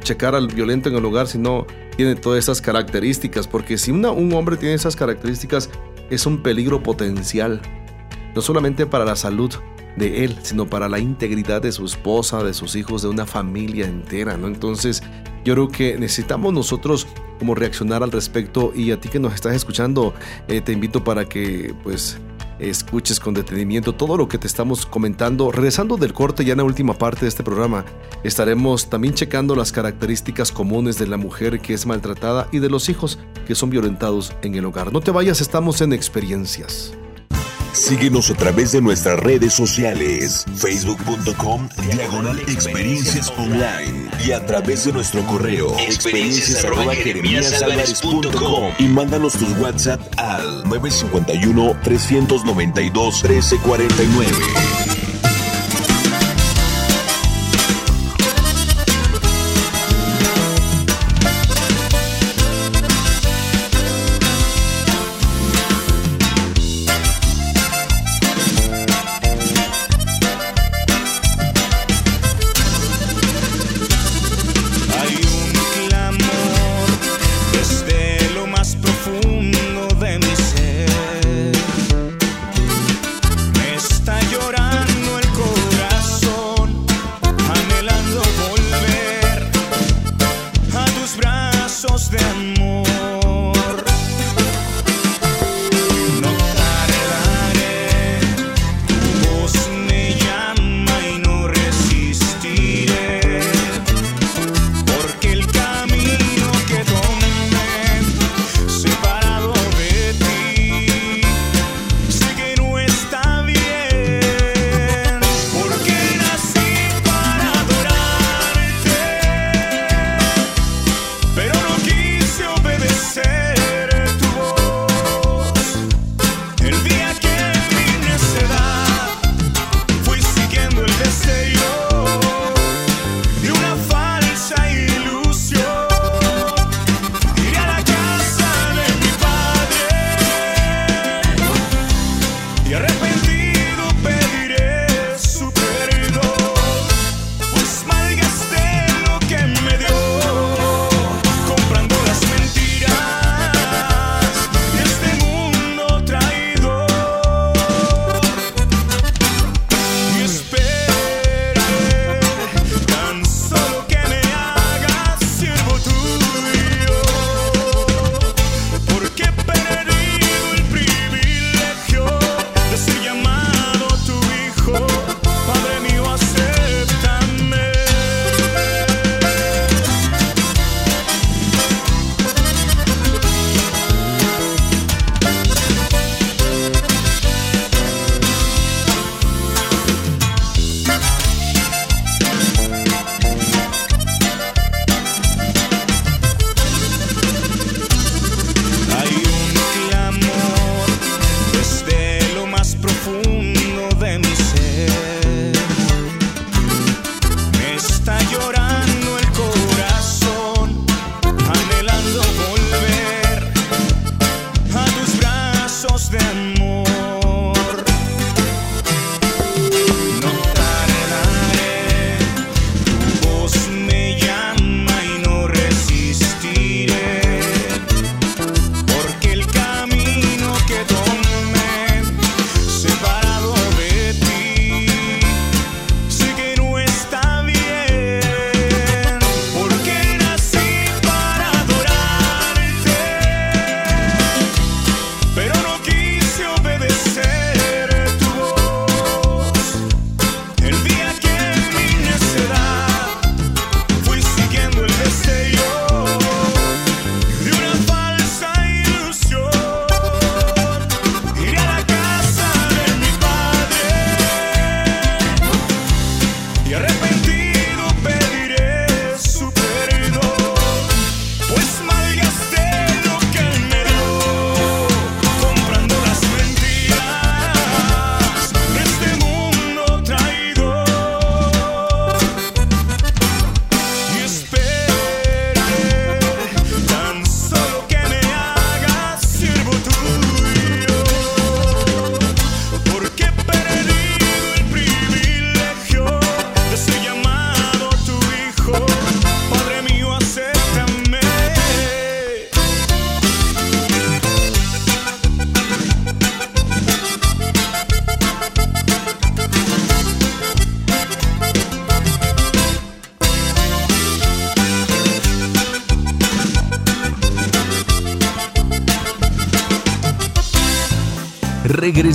[0.04, 3.48] checar al violento en el hogar si no tiene todas esas características.
[3.48, 5.70] Porque si una- un hombre tiene esas características,
[6.10, 7.62] es un peligro potencial.
[8.36, 9.54] No solamente para la salud
[10.00, 13.86] de él, sino para la integridad de su esposa, de sus hijos, de una familia
[13.86, 14.48] entera, ¿no?
[14.48, 15.04] Entonces,
[15.46, 17.06] yo creo que necesitamos nosotros
[17.38, 20.14] como reaccionar al respecto y a ti que nos estás escuchando,
[20.48, 22.20] eh, te invito para que, pues,
[22.60, 25.52] escuches con detenimiento todo lo que te estamos comentando.
[25.52, 27.86] Regresando del corte ya en la última parte de este programa,
[28.24, 32.90] estaremos también checando las características comunes de la mujer que es maltratada y de los
[32.90, 34.92] hijos que son violentados en el hogar.
[34.92, 36.94] No te vayas, estamos en experiencias.
[37.74, 44.94] Síguenos a través de nuestras redes sociales, facebook.com diagonal experiencias online y a través de
[44.94, 46.94] nuestro correo experiencias arroba
[48.78, 54.79] y mándanos tus WhatsApp al 951 392 1349.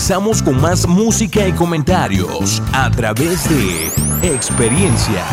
[0.05, 5.25] Regresamos con más música y comentarios a través de Experiencias.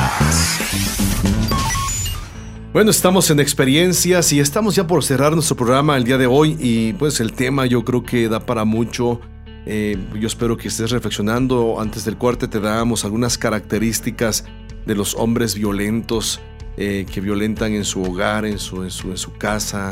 [2.71, 6.55] Bueno, estamos en experiencias y estamos ya por cerrar nuestro programa el día de hoy
[6.57, 9.19] y pues el tema yo creo que da para mucho.
[9.65, 11.81] Eh, yo espero que estés reflexionando.
[11.81, 14.45] Antes del corte te damos algunas características
[14.85, 16.39] de los hombres violentos
[16.77, 19.91] eh, que violentan en su hogar, en su, en su, en su casa.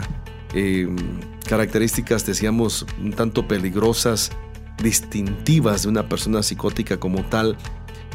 [0.54, 0.88] Eh,
[1.50, 4.32] características, decíamos, un tanto peligrosas,
[4.82, 7.58] distintivas de una persona psicótica como tal,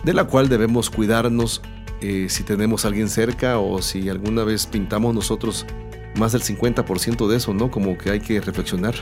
[0.05, 1.63] de la cual debemos cuidarnos
[2.01, 5.65] eh, si tenemos alguien cerca o si alguna vez pintamos nosotros
[6.19, 7.71] más del 50% de eso, ¿no?
[7.71, 8.95] Como que hay que reflexionar.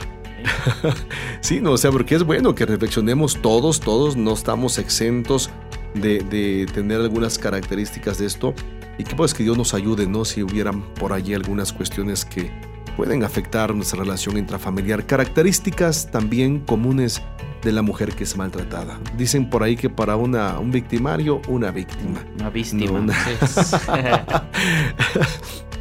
[1.41, 5.49] sí, no, o sea, porque es bueno que reflexionemos todos, todos no estamos exentos
[5.93, 8.53] de, de tener algunas características de esto
[8.97, 10.25] y que pues que Dios nos ayude, ¿no?
[10.25, 12.51] Si hubieran por allí algunas cuestiones que
[12.95, 17.21] pueden afectar nuestra relación intrafamiliar, características también comunes
[17.63, 18.99] de la mujer que es maltratada.
[19.17, 22.19] Dicen por ahí que para una, un victimario, una víctima.
[22.37, 22.91] Una víctima.
[22.91, 23.15] No, una-
[23.47, 23.75] sí.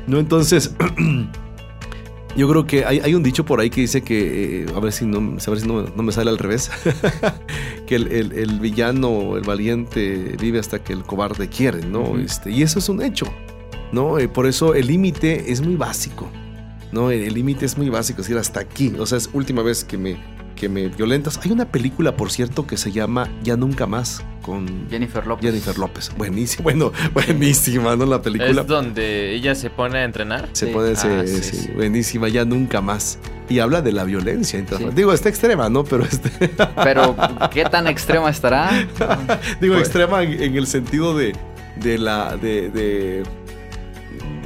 [0.07, 0.75] No, entonces,
[2.37, 4.93] yo creo que hay, hay un dicho por ahí que dice que, eh, a ver
[4.93, 6.71] si no, a ver si no, no me sale al revés,
[7.87, 12.19] que el, el- el villano, el valiente, vive hasta que el cobarde quiere, ¿no?
[12.19, 13.27] Este, y eso es un hecho,
[13.93, 14.19] ¿no?
[14.19, 16.29] Eh, por eso el límite es muy básico,
[16.93, 17.11] ¿no?
[17.11, 19.99] El límite es muy básico, es decir, hasta aquí, o sea, es última vez que
[19.99, 20.17] me,
[20.55, 21.41] que me violentas.
[21.43, 25.45] Hay una película, por cierto, que se llama Ya Nunca Más, con Jennifer López.
[25.47, 26.11] Jennifer López.
[26.17, 28.07] Buenísima, bueno, buenísima, ¿no?
[28.07, 28.61] La película.
[28.63, 30.49] Es donde ella se pone a entrenar.
[30.53, 30.73] Se Sí.
[30.73, 33.19] pone Ah, sí, buenísima, ya nunca más.
[33.49, 34.65] Y habla de la violencia.
[34.69, 34.85] Sí.
[34.95, 35.85] Digo, está extrema, ¿no?
[35.85, 36.31] Pero este,
[36.85, 37.17] Pero,
[37.53, 38.71] ¿qué tan extrema estará?
[39.61, 41.35] digo, Pues- extrema en, en el sentido de,
[41.77, 42.37] de la.
[42.37, 42.71] de.
[42.71, 43.23] de-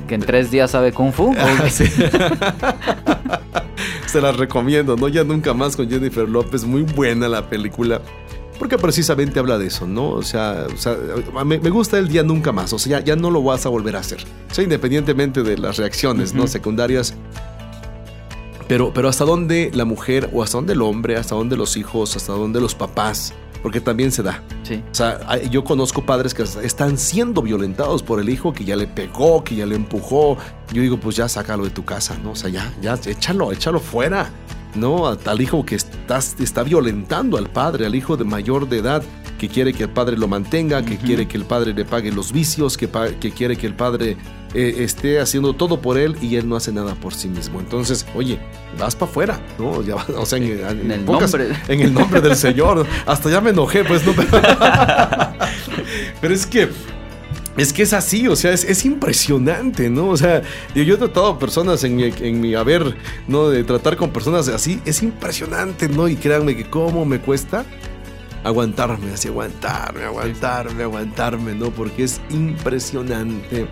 [0.07, 1.35] ¿Que en tres días sabe Kung Fu?
[1.39, 1.85] Ah, sí.
[4.07, 5.09] Se las recomiendo, ¿no?
[5.09, 6.65] Ya nunca más con Jennifer López.
[6.65, 8.01] Muy buena la película.
[8.59, 10.11] Porque precisamente habla de eso, ¿no?
[10.11, 10.97] O sea, o sea,
[11.45, 12.73] me, me gusta el día nunca más.
[12.73, 14.25] O sea, ya, ya no lo vas a volver a hacer.
[14.51, 16.47] O sea, independientemente de las reacciones, ¿no?
[16.47, 17.15] Secundarias.
[18.69, 22.17] Pero, pero hasta dónde la mujer, o hasta dónde el hombre, hasta dónde los hijos,
[22.17, 24.43] hasta dónde los papás, porque también se da.
[24.65, 24.83] Sí.
[24.91, 28.87] O sea, yo conozco padres que están siendo violentados por el hijo que ya le
[28.87, 30.37] pegó, que ya le empujó.
[30.73, 32.33] Yo digo, pues ya sácalo de tu casa, ¿no?
[32.33, 34.31] O sea, ya, ya, échalo, échalo fuera,
[34.75, 35.07] ¿no?
[35.07, 39.03] Al, al hijo que estás, está violentando al padre, al hijo de mayor de edad,
[39.39, 42.33] que quiere que el padre lo mantenga, que quiere que el padre le pague los
[42.33, 42.89] vicios, que,
[43.21, 44.17] que quiere que el padre
[44.55, 47.61] eh, esté haciendo todo por él y él no hace nada por sí mismo.
[47.61, 48.39] Entonces, oye,
[48.79, 49.83] vas para afuera, ¿no?
[49.83, 51.57] Ya, o sea, en, en En el pocas- nombre.
[51.69, 52.87] en el nombre del Señor.
[53.05, 54.13] Hasta ya me enojé, pues no.
[54.15, 54.41] Pero,
[56.21, 56.69] pero es que.
[57.57, 60.09] Es que es así, o sea, es, es impresionante, ¿no?
[60.11, 60.43] O sea,
[60.75, 63.49] yo, yo he tratado personas en mi, en mi haber, ¿no?
[63.49, 66.07] De tratar con personas así, es impresionante, ¿no?
[66.07, 67.65] Y créanme que cómo me cuesta
[68.47, 71.71] aguantarme, así aguantarme, aguantarme, aguantarme, ¿no?
[71.71, 73.67] Porque es impresionante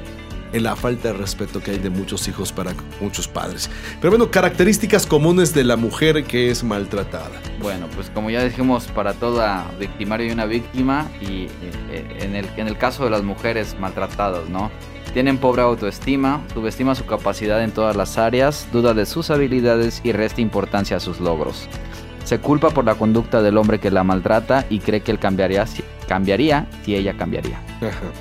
[0.52, 3.70] en la falta de respeto que hay de muchos hijos para muchos padres.
[4.00, 7.40] Pero bueno, características comunes de la mujer que es maltratada.
[7.60, 11.46] Bueno, pues como ya dijimos, para toda victimario hay una víctima y
[11.90, 14.72] eh, en el, en el caso de las mujeres maltratadas, ¿no?
[15.12, 20.10] Tienen pobre autoestima, subestima su capacidad en todas las áreas, duda de sus habilidades y
[20.10, 21.68] resta importancia a sus logros.
[22.24, 25.66] Se culpa por la conducta del hombre que la maltrata y cree que él cambiaría
[25.66, 27.60] si, cambiaría si ella cambiaría.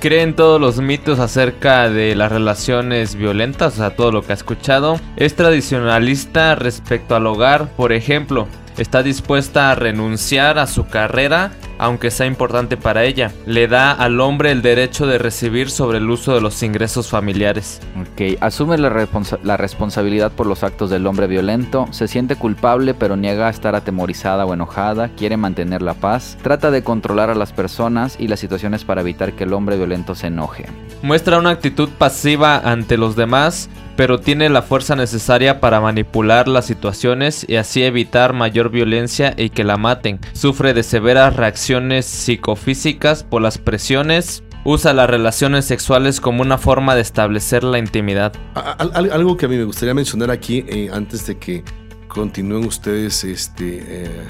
[0.00, 4.34] Creen todos los mitos acerca de las relaciones violentas, o sea, todo lo que ha
[4.34, 5.00] escuchado.
[5.16, 8.46] Es tradicionalista respecto al hogar, por ejemplo.
[8.76, 13.32] Está dispuesta a renunciar a su carrera, aunque sea importante para ella.
[13.46, 17.80] Le da al hombre el derecho de recibir sobre el uso de los ingresos familiares.
[18.00, 22.94] Ok, asume la, responsa- la responsabilidad por los actos del hombre violento, se siente culpable
[22.94, 27.34] pero niega a estar atemorizada o enojada, quiere mantener la paz, trata de controlar a
[27.34, 30.66] las personas y las situaciones para evitar que el hombre violento se enoje.
[31.02, 36.64] Muestra una actitud pasiva ante los demás, pero tiene la fuerza necesaria para manipular las
[36.66, 40.18] situaciones y así evitar mayor violencia y que la maten.
[40.32, 41.63] Sufre de severas reacciones
[42.04, 44.42] psicofísicas por las presiones.
[44.64, 48.32] Usa las relaciones sexuales como una forma de establecer la intimidad.
[48.54, 51.64] Algo que a mí me gustaría mencionar aquí, eh, antes de que
[52.08, 54.24] continúen ustedes este, eh,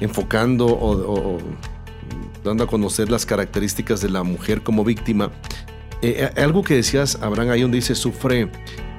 [0.00, 1.38] enfocando o,
[2.42, 5.30] dando a conocer las características de la mujer como víctima,
[6.02, 8.50] eh, algo que decías, Abraham, ahí donde dice sufre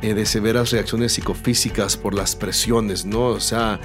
[0.02, 3.28] de severas reacciones psicofísicas por las presiones, ¿no?
[3.28, 3.80] O sea,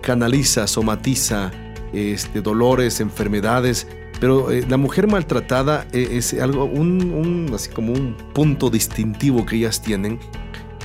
[0.00, 1.50] canaliza, somatiza
[1.96, 3.86] este, dolores, enfermedades.
[4.20, 9.56] Pero eh, la mujer maltratada eh, es algo, un, así como un punto distintivo que
[9.56, 10.18] ellas tienen,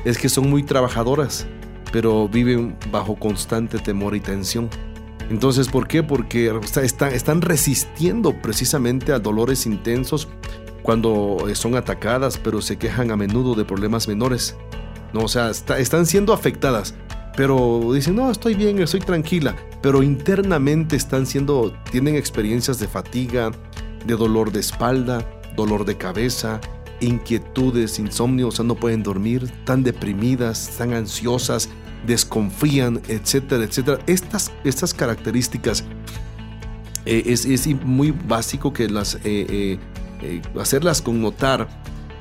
[0.04, 1.48] es que son muy trabajadoras,
[1.94, 4.70] pero viven bajo constante temor y tensión.
[5.30, 6.04] Entonces, ¿por qué?
[6.04, 10.28] Porque está- está- están resistiendo precisamente a dolores intensos
[10.84, 14.58] cuando eh, son atacadas, pero se quejan a menudo de problemas menores.
[15.14, 16.96] No, o sea, está- están siendo afectadas,
[17.36, 19.56] pero dicen, no, estoy bien, estoy tranquila.
[19.82, 23.52] Pero internamente están siendo, tienen experiencias de fatiga,
[24.06, 25.26] de dolor de espalda,
[25.56, 26.60] dolor de cabeza,
[27.00, 31.70] inquietudes, insomnio, o sea, no pueden dormir, están deprimidas, están ansiosas,
[32.06, 34.00] desconfían, etcétera, etcétera.
[34.08, 35.84] Estas, estas características
[37.06, 39.80] eh, es, muy básico que las, eh, eh,
[40.22, 41.68] eh, hacerlas connotar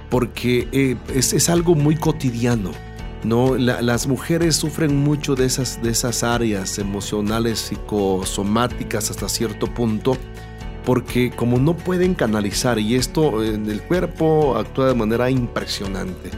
[0.08, 2.72] porque es, es algo muy cotidiano.
[3.24, 3.56] ¿No?
[3.56, 10.16] La- las mujeres sufren mucho de esas, de esas áreas emocionales, psicosomáticas hasta cierto punto,
[10.84, 16.30] porque como no pueden canalizar y esto en el cuerpo actúa de manera impresionante.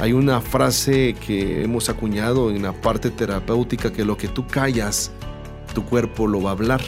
[0.00, 5.10] Hay una frase que hemos acuñado en la parte terapéutica que lo que tú callas,
[5.78, 6.80] tu cuerpo lo va a hablar.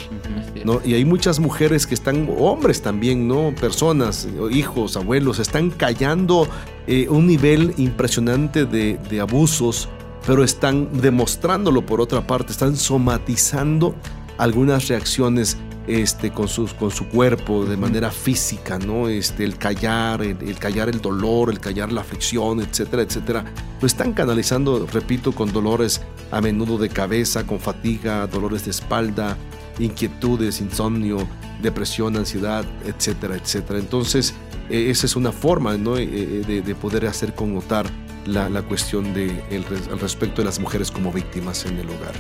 [0.65, 0.81] ¿no?
[0.85, 3.55] Y hay muchas mujeres que están, hombres también, ¿no?
[3.55, 6.49] Personas, hijos, abuelos, están callando
[6.89, 9.89] eh, un nivel impresionante de, de abusos,
[10.27, 13.95] pero están demostrándolo por otra parte, están somatizando
[14.39, 19.09] algunas reacciones este, con, sus, con su cuerpo de manera física, ¿no?
[19.09, 23.45] Este, el callar, el, el callar el dolor, el callar la aflicción, etcétera, etcétera.
[23.81, 26.01] Lo están canalizando, repito, con dolores
[26.31, 29.37] a menudo de cabeza, con fatiga, dolores de espalda,
[29.79, 31.27] inquietudes, insomnio,
[31.63, 33.79] depresión, ansiedad, etcétera, etcétera.
[33.79, 34.35] Entonces,
[34.69, 35.97] eh, esa es una forma ¿no?
[35.97, 36.07] Eh,
[36.47, 37.87] de, de poder hacer connotar
[38.27, 42.15] la, la cuestión de el, al respecto de las mujeres como víctimas en el hogar.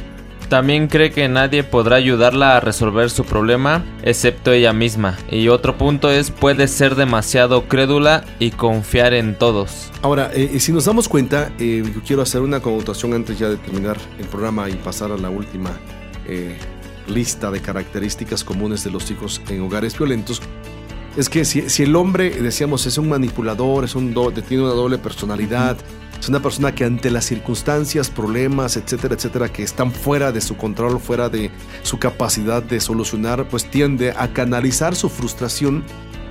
[0.51, 5.16] También cree que nadie podrá ayudarla a resolver su problema excepto ella misma.
[5.30, 9.92] Y otro punto es puede ser demasiado crédula y confiar en todos.
[10.03, 13.59] Ahora, eh, si nos damos cuenta, eh, yo quiero hacer una connotación antes ya de
[13.59, 15.70] terminar el programa y pasar a la última
[16.26, 16.59] eh,
[17.07, 20.42] lista de características comunes de los hijos en hogares violentos.
[21.16, 24.72] Es que si, si el hombre, decíamos, es un manipulador, es un do- tiene una
[24.72, 25.76] doble personalidad,
[26.20, 30.56] es una persona que ante las circunstancias, problemas, etcétera, etcétera, que están fuera de su
[30.56, 31.50] control, fuera de
[31.82, 35.82] su capacidad de solucionar, pues tiende a canalizar su frustración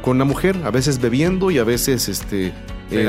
[0.03, 2.53] con la mujer, a veces bebiendo y a veces este, eh,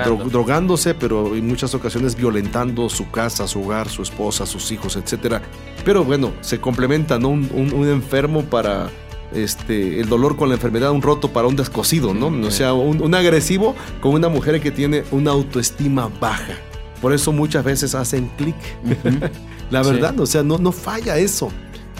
[0.05, 4.97] dro- drogándose, pero en muchas ocasiones violentando su casa, su hogar, su esposa, sus hijos,
[4.97, 5.41] etcétera.
[5.85, 7.29] Pero bueno, se complementa, ¿no?
[7.29, 8.89] Un, un- un enfermo para
[9.33, 12.27] este, el dolor con la enfermedad, un roto para un descosido, ¿no?
[12.47, 16.55] O sea, un, un agresivo con una mujer que tiene una autoestima baja.
[17.01, 18.57] Por eso muchas veces hacen clic.
[19.71, 19.91] la Sí.
[19.91, 21.51] verdad, o sea, no, no falla eso.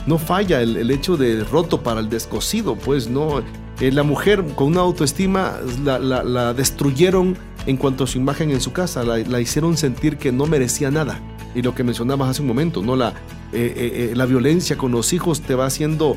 [0.07, 3.43] No falla el, el hecho de roto para el descosido, pues no.
[3.81, 7.37] Eh, la mujer con una autoestima la, la- la destruyeron
[7.67, 10.91] en cuanto a su imagen en su casa, la, la hicieron sentir que no merecía
[10.91, 11.21] nada.
[11.55, 12.95] Y lo que mencionabas hace un momento, ¿no?
[12.97, 13.11] La,
[13.53, 16.17] eh, eh, la violencia con los hijos te va haciendo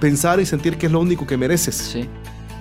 [0.00, 1.74] pensar y sentir que es lo único que mereces.
[1.76, 2.06] Sí.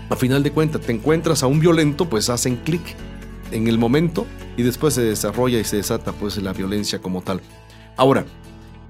[0.10, 2.82] A final de cuentas, te encuentras a un violento, pues hacen clic
[3.52, 4.26] en el momento
[4.58, 7.42] y después se desarrolla y se desata pues la violencia como tal.
[7.98, 8.26] Ahora,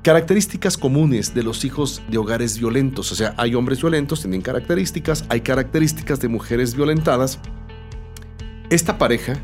[0.02, 5.26] características comunes de los hijos de hogares violentos, o sea, hay hombres violentos, tienen características,
[5.30, 7.40] hay características de mujeres violentadas.
[8.70, 9.40] Esta pareja,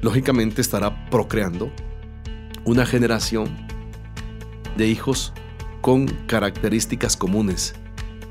[0.00, 1.70] lógicamente, estará procreando
[2.64, 3.48] una generación
[4.76, 5.32] de hijos
[5.80, 7.74] con características comunes,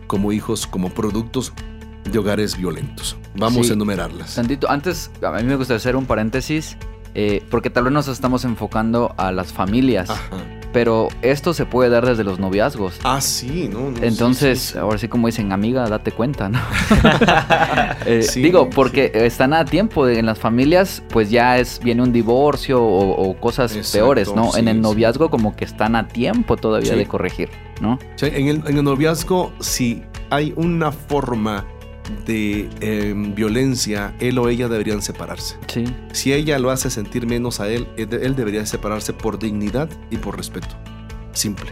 [0.08, 1.54] como hijos, como productos
[2.12, 3.16] de hogares violentos.
[3.36, 3.72] Vamos Sí.
[3.72, 4.36] a enumerarlas.
[4.36, 6.78] Tantito, antes, a mí me gusta hacer un paréntesis,
[7.16, 10.38] eh, porque tal vez nos estamos enfocando a las familias, Ajá.
[10.74, 13.00] pero esto se puede dar desde los noviazgos.
[13.04, 14.78] Ah, sí, no, Entonces, sí, sí.
[14.78, 16.60] ahora sí como dicen, amiga, date cuenta, ¿no?
[18.06, 22.14] Eh, digo, porque están a tiempo de- en las familias, pues ya es viene un
[22.14, 24.56] divorcio o, o cosas Exacto, peores, ¿no?
[24.56, 27.50] en el noviazgo como que están a tiempo todavía de corregir,
[27.82, 28.00] ¿no?
[28.22, 31.66] El, en el noviazgo, si hay una forma
[32.26, 35.56] de eh, violencia, él o ella deberían separarse.
[35.68, 35.84] Sí.
[36.14, 39.90] Si ella lo hace sentir menos a él, él de- él debería separarse por dignidad
[40.12, 40.76] y por respeto.
[41.34, 41.72] Simple.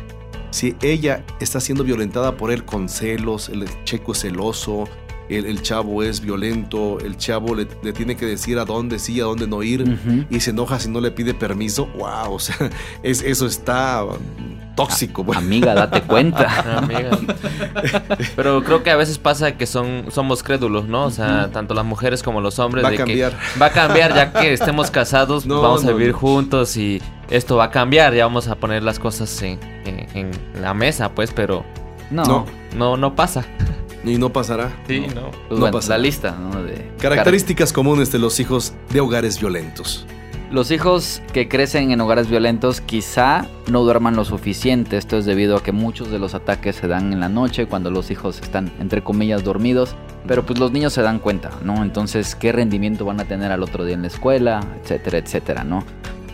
[0.52, 4.86] Si ella está siendo violentada por él con celos, el checo es celoso,
[5.28, 9.20] el, el chavo es violento, el chavo le, le tiene que decir a dónde sí,
[9.20, 9.98] a dónde no ir,
[10.30, 12.70] y se enoja si no le pide permiso, wow, o sea,
[13.04, 14.06] es, eso está
[14.76, 15.24] tóxico.
[15.26, 15.38] pues.
[15.38, 16.78] Amiga, date cuenta.
[16.78, 17.12] Amiga.
[18.36, 21.06] Pero creo que a veces pasa que son somos crédulos, ¿no?
[21.06, 22.84] O sea, tanto las mujeres como los hombres.
[22.84, 23.34] Va a de que cambiar.
[23.62, 26.18] va a cambiar ya que estemos casados, No, vamos a vivir no.
[26.20, 28.14] juntos y esto va a cambiar.
[28.14, 31.64] Ya vamos a poner las cosas en, en- en la mesa, pues, pero
[32.12, 32.24] No.
[32.24, 32.46] No.
[32.76, 33.46] no, no pasa.
[34.04, 34.72] Y no pasará.
[34.88, 35.22] Sí, No.
[35.22, 35.32] no.
[35.32, 36.62] Pues no bueno, pasa la lista, ¿no?
[36.64, 40.06] De Características comunes de los hijos de hogares violentos.
[40.52, 44.96] Los hijos que crecen en hogares violentos quizá no duerman lo suficiente.
[44.96, 47.90] Esto es debido a que muchos de los ataques se dan en la noche cuando
[47.90, 49.96] los hijos están entre comillas dormidos.
[50.28, 51.84] Pero pues los niños se dan cuenta, ¿no?
[51.84, 54.62] Entonces, ¿qué rendimiento van a tener al otro día en la escuela?
[54.82, 55.84] Etcétera, etcétera, ¿no?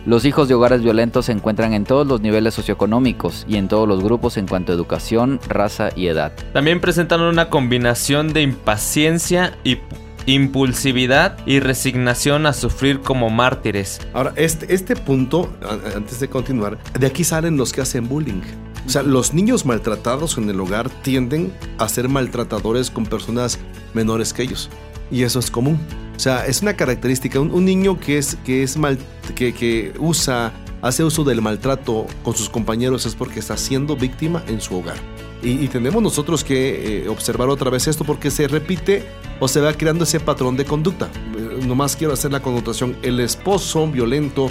[0.04, 3.86] Los hijos de hogares violentos se encuentran en todos los niveles socioeconómicos y en todos
[3.86, 6.32] los grupos en cuanto a educación, raza y edad.
[6.52, 9.78] También presentan una combinación de impaciencia y
[10.26, 14.00] impulsividad y resignación a sufrir como mártires.
[14.12, 15.52] Ahora, este, este punto,
[15.94, 18.42] antes de continuar, de aquí salen los que hacen bullying.
[18.86, 23.58] O sea, los niños maltratados en el hogar tienden a ser maltratadores con personas
[23.94, 24.70] menores que ellos.
[25.10, 25.78] Y eso es común.
[26.16, 27.38] O sea, es una característica.
[27.38, 28.98] Un, un niño que es, que es mal,
[29.34, 34.42] que, que usa, hace uso del maltrato con sus compañeros es porque está siendo víctima
[34.48, 34.96] en su hogar.
[35.44, 39.04] Y, tenemos nosotros que eh, observar otra vez esto porque se repite
[39.40, 41.10] o se va creando ese patrón de conducta.
[41.36, 42.96] Eh, nomás quiero hacer la connotación.
[43.02, 44.50] El esposo violento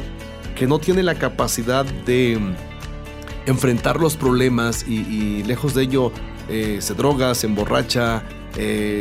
[0.54, 6.12] que no tiene la capacidad de mm, enfrentar los problemas y, lejos de ello
[6.50, 8.24] eh, se droga, se emborracha,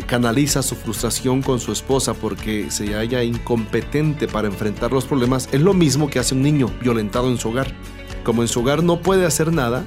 [0.06, 5.60] canaliza su frustración con su esposa porque se halla incompetente para enfrentar los problemas, es
[5.60, 7.74] lo mismo que hace un niño violentado en su hogar.
[8.22, 9.84] Como en su hogar no puede hacer nada,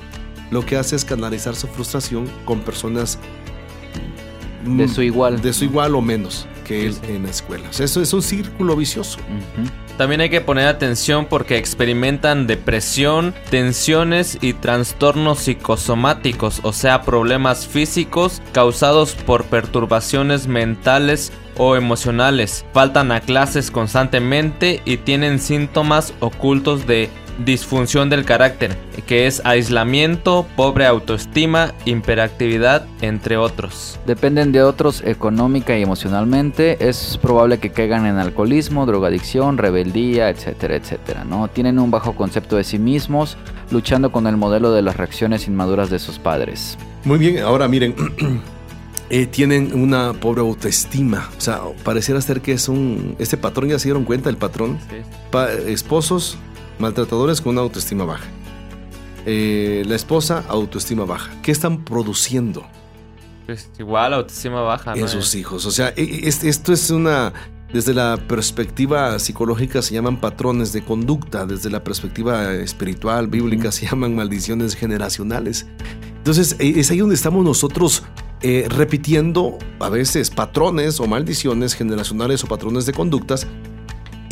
[0.51, 3.17] lo que hace es canalizar su frustración con personas
[4.65, 5.41] mm, De su igual.
[5.41, 7.69] de su igual o menos que él en la escuela.
[7.69, 9.19] O sea, eso es un círculo vicioso.
[9.97, 17.67] También hay que poner atención porque experimentan depresión, tensiones y trastornos psicosomáticos, o sea, problemas
[17.67, 22.65] físicos causados por perturbaciones mentales o emocionales.
[22.73, 28.75] Faltan a clases constantemente y tienen síntomas ocultos de disfunción del carácter,
[29.07, 33.99] que es aislamiento, pobre autoestima, hiperactividad, entre otros.
[34.05, 36.87] Dependen de otros económica y emocionalmente.
[36.87, 41.47] Es probable que caigan en alcoholismo, drogadicción, rebeldía, etcétera, etcétera, ¿no?
[41.47, 43.37] Tienen un bajo concepto de sí mismos,
[43.71, 46.77] luchando con el modelo de las reacciones inmaduras de sus padres.
[47.03, 47.95] Muy bien, ahora miren,
[49.09, 51.29] eh, tienen una pobre autoestima.
[51.37, 53.15] O sea, pareciera ser que es un...
[53.19, 54.77] Este patrón, ¿ya se dieron cuenta el patrón?
[55.31, 56.37] Pa- esposos
[56.79, 58.25] maltratadores con una autoestima baja.
[59.25, 61.31] Eh, la esposa, autoestima baja.
[61.41, 62.65] ¿Qué están produciendo
[63.45, 65.01] Pues igual autoestima baja, ¿no?
[65.01, 65.65] en sus hijos?
[65.65, 67.31] O sea, e- e- es- esto es una...
[67.71, 73.87] Desde la perspectiva psicológica se llaman patrones de conducta, desde la perspectiva espiritual, bíblica, se
[73.87, 75.65] llaman maldiciones generacionales.
[76.17, 78.03] Entonces, e- es ahí donde estamos nosotros
[78.41, 83.47] eh, repitiendo a veces patrones o maldiciones generacionales o patrones de conductas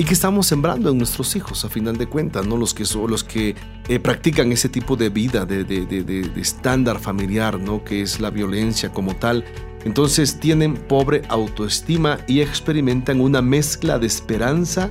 [0.02, 2.58] y que estamos sembrando en nuestros hijos a final de cuentas, ¿no?
[2.58, 3.54] Los que son los que
[3.88, 7.84] eh, practican ese tipo de vida, de, de- de- de- estándar familiar, ¿no?
[7.84, 9.46] Que es la violencia como tal.
[9.86, 14.90] Entonces tienen pobre autoestima y experimentan una mezcla de esperanza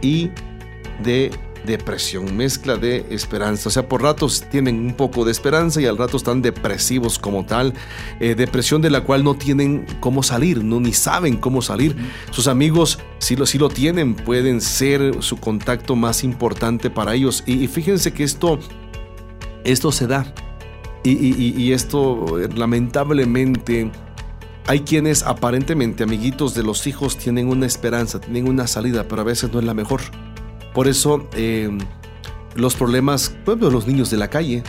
[0.00, 0.30] y
[1.02, 1.32] de
[1.64, 3.68] depresión, mezcla de esperanza.
[3.68, 7.44] O sea, por ratos tienen un poco de esperanza y al rato están depresivos como
[7.46, 7.74] tal.
[8.20, 11.96] Eh, depresión de la cual no tienen cómo salir, no ni saben cómo salir.
[12.30, 17.42] Sus amigos, si lo, si lo tienen, pueden ser su contacto más importante para ellos.
[17.46, 18.58] Y, y fíjense que esto,
[19.64, 20.32] esto se da.
[21.04, 23.90] Y, y- y esto, eh, lamentablemente,
[24.68, 29.24] hay quienes aparentemente, amiguitos de los hijos, tienen una esperanza, tienen una salida, pero a
[29.24, 30.00] veces no es la mejor.
[30.74, 31.70] Por eso, eh,
[32.54, 34.62] los problemas, pues, los niños de la calle,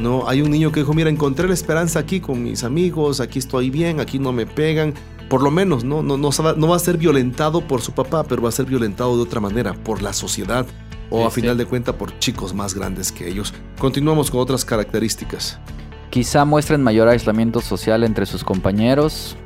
[0.00, 0.28] ¿no?
[0.28, 3.70] Hay un niño que dijo, mira, encontré la esperanza aquí con mis amigos, aquí estoy
[3.70, 4.94] bien, aquí no me pegan.
[5.28, 6.02] Por lo menos, ¿no?
[6.02, 9.16] No, no, no va a ser violentado por su papá, pero va a ser violentado
[9.16, 10.66] de otra manera, por la sociedad
[11.10, 11.58] o Sí, a final sí.
[11.58, 13.52] de cuentas por chicos más grandes que ellos.
[13.78, 15.58] Continuamos con otras características.
[16.10, 19.36] Quizá muestren mayor aislamiento social entre sus compañeros.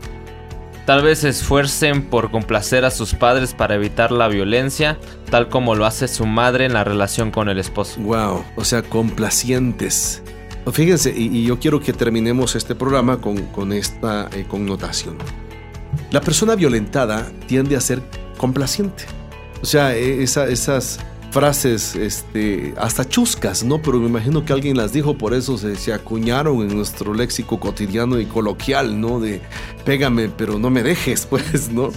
[0.91, 4.99] Tal vez se esfuercen por complacer a sus padres para evitar la violencia,
[5.30, 8.01] tal como lo hace su madre en la relación con el esposo.
[8.01, 10.20] Wow, o sea, complacientes.
[10.72, 15.16] Fíjense, y, yo quiero que terminemos este programa con, con esta eh, connotación.
[16.11, 18.03] La persona violentada tiende a ser
[18.36, 19.05] complaciente.
[19.62, 20.99] O sea, e- esa- esas
[21.31, 23.81] frases este, hasta chuscas, ¿no?
[23.81, 27.61] Pero me imagino que alguien las dijo, por eso se, se acuñaron en nuestro léxico
[27.61, 29.20] cotidiano y coloquial, ¿no?
[29.20, 29.41] De
[29.85, 31.91] pégame, pero no me dejes, pues, ¿no?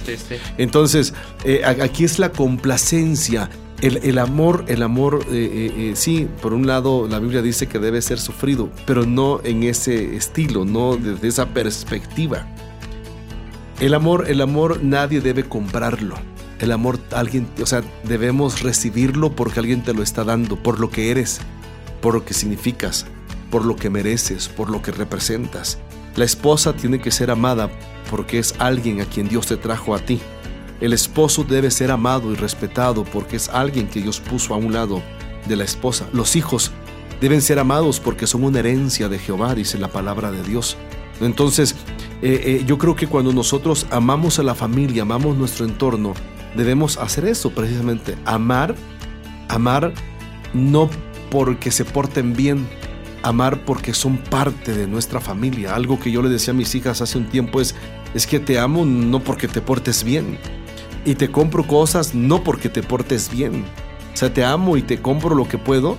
[0.58, 1.14] Entonces,
[1.44, 3.50] eh, aquí es la complacencia.
[3.82, 7.68] El, el amor, el amor, eh, eh, eh, sí, por un lado la Biblia dice
[7.68, 12.48] que debe ser sufrido, pero no en ese estilo, no desde esa perspectiva.
[13.82, 16.16] El amor, el amor nadie debe comprarlo.
[16.60, 20.90] El amor alguien, o sea, debemos recibirlo porque alguien te lo está dando, por lo
[20.90, 21.40] que eres,
[22.02, 23.06] por lo que significas,
[23.50, 25.80] por lo que mereces, por lo que representas.
[26.16, 27.70] La esposa tiene que ser amada
[28.10, 30.20] porque es alguien a quien Dios te trajo a ti.
[30.80, 34.74] El esposo debe ser amado y respetado porque es alguien que Dios puso a un
[34.74, 35.02] lado
[35.48, 36.08] de la esposa.
[36.14, 36.72] Los hijos
[37.22, 40.78] deben ser amados porque son una herencia de Jehová, dice la palabra de Dios.
[41.22, 41.76] Entonces,
[42.22, 46.14] eh, eh, yo creo que cuando nosotros amamos a la familia, amamos nuestro entorno,
[46.56, 48.76] debemos hacer eso precisamente, amar,
[49.50, 49.94] amar
[50.54, 50.90] no
[51.30, 52.68] porque se porten bien,
[53.24, 55.76] amar porque son parte de nuestra familia.
[55.76, 57.76] Algo que yo le decía a mis hijas hace un tiempo es,
[58.14, 60.38] es que te amo no porque te portes bien.
[61.06, 63.66] Y te compro cosas no porque te portes bien.
[64.14, 65.98] O sea, te amo y te compro lo que puedo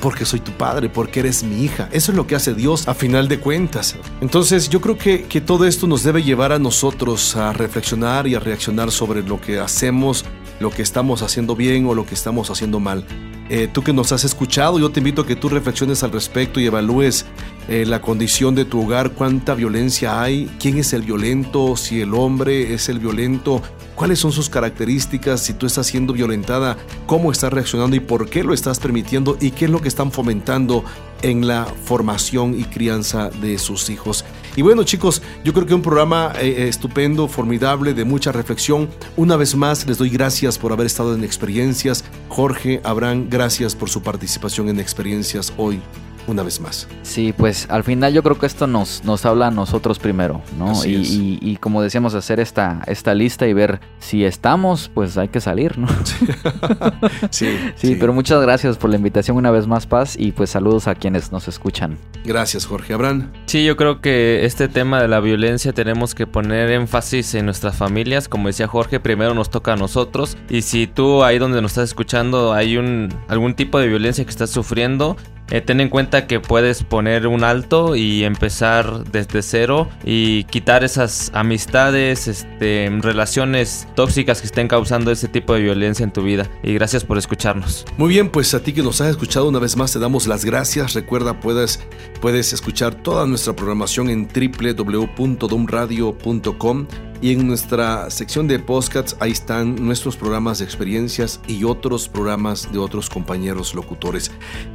[0.00, 1.88] porque soy tu padre, porque eres mi hija.
[1.92, 3.96] Eso es lo que hace Dios a final de cuentas.
[4.20, 8.34] Entonces yo creo que, que todo esto nos debe llevar a nosotros a reflexionar y
[8.34, 10.24] a reaccionar sobre lo que hacemos,
[10.60, 13.06] lo que estamos haciendo bien o lo que estamos haciendo mal.
[13.48, 16.58] Eh, tú que nos has escuchado, yo te invito a que tú reflexiones al respecto
[16.58, 17.26] y evalúes
[17.68, 22.14] eh, la condición de tu hogar, cuánta violencia hay, quién es el violento, si el
[22.14, 23.62] hombre es el violento,
[23.94, 26.76] cuáles son sus características, si tú estás siendo violentada,
[27.06, 30.10] cómo estás reaccionando y por qué lo estás permitiendo y qué es lo que están
[30.10, 30.84] fomentando
[31.22, 34.24] en la formación y crianza de sus hijos.
[34.56, 38.88] Y bueno chicos, yo creo que un programa eh, estupendo, formidable, de mucha reflexión.
[39.16, 42.04] Una vez más les doy gracias por haber estado en experiencias.
[42.28, 45.80] Jorge, Abraham, gracias por su participación en experiencias hoy.
[46.26, 46.88] Una vez más.
[47.02, 50.70] Sí, pues al final yo creo que esto nos, nos habla a nosotros primero, ¿no?
[50.72, 51.10] Así Y, es.
[51.10, 55.40] y- y como decíamos, hacer esta, esta lista y ver si estamos, pues hay que
[55.40, 55.86] salir, ¿no?
[57.30, 60.88] Sí, Sí, pero muchas gracias por la invitación una vez más, Paz, y pues saludos
[60.88, 61.96] a quienes nos escuchan.
[62.24, 62.94] Gracias, Jorge.
[62.94, 63.30] Abraham.
[63.46, 67.76] Sí, yo creo que este tema de la violencia tenemos que poner énfasis en nuestras
[67.76, 68.28] familias.
[68.28, 70.36] Como decía Jorge, primero nos toca a nosotros.
[70.48, 74.30] Y si tú ahí donde nos estás escuchando hay un algún tipo de violencia que
[74.30, 75.16] estás sufriendo,
[75.50, 80.84] eh, ten en cuenta que puedes poner un alto y empezar desde cero y quitar
[80.84, 86.48] esas amistades, este, relaciones tóxicas que estén causando ese tipo de violencia en tu vida.
[86.62, 87.84] Y gracias por escucharnos.
[87.96, 90.44] Muy bien, pues a ti que nos has escuchado una vez más te damos las
[90.44, 90.94] gracias.
[90.94, 91.80] Recuerda, puedes,
[92.20, 96.86] puedes escuchar toda nuestra programación en www.domradio.com
[97.20, 102.72] y en nuestra sección de podcasts ahí están nuestros programas de experiencias y otros programas
[102.72, 104.30] de otros compañeros locutores.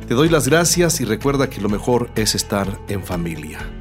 [0.07, 3.80] Te doy las gracias y recuerda que lo mejor es estar en familia.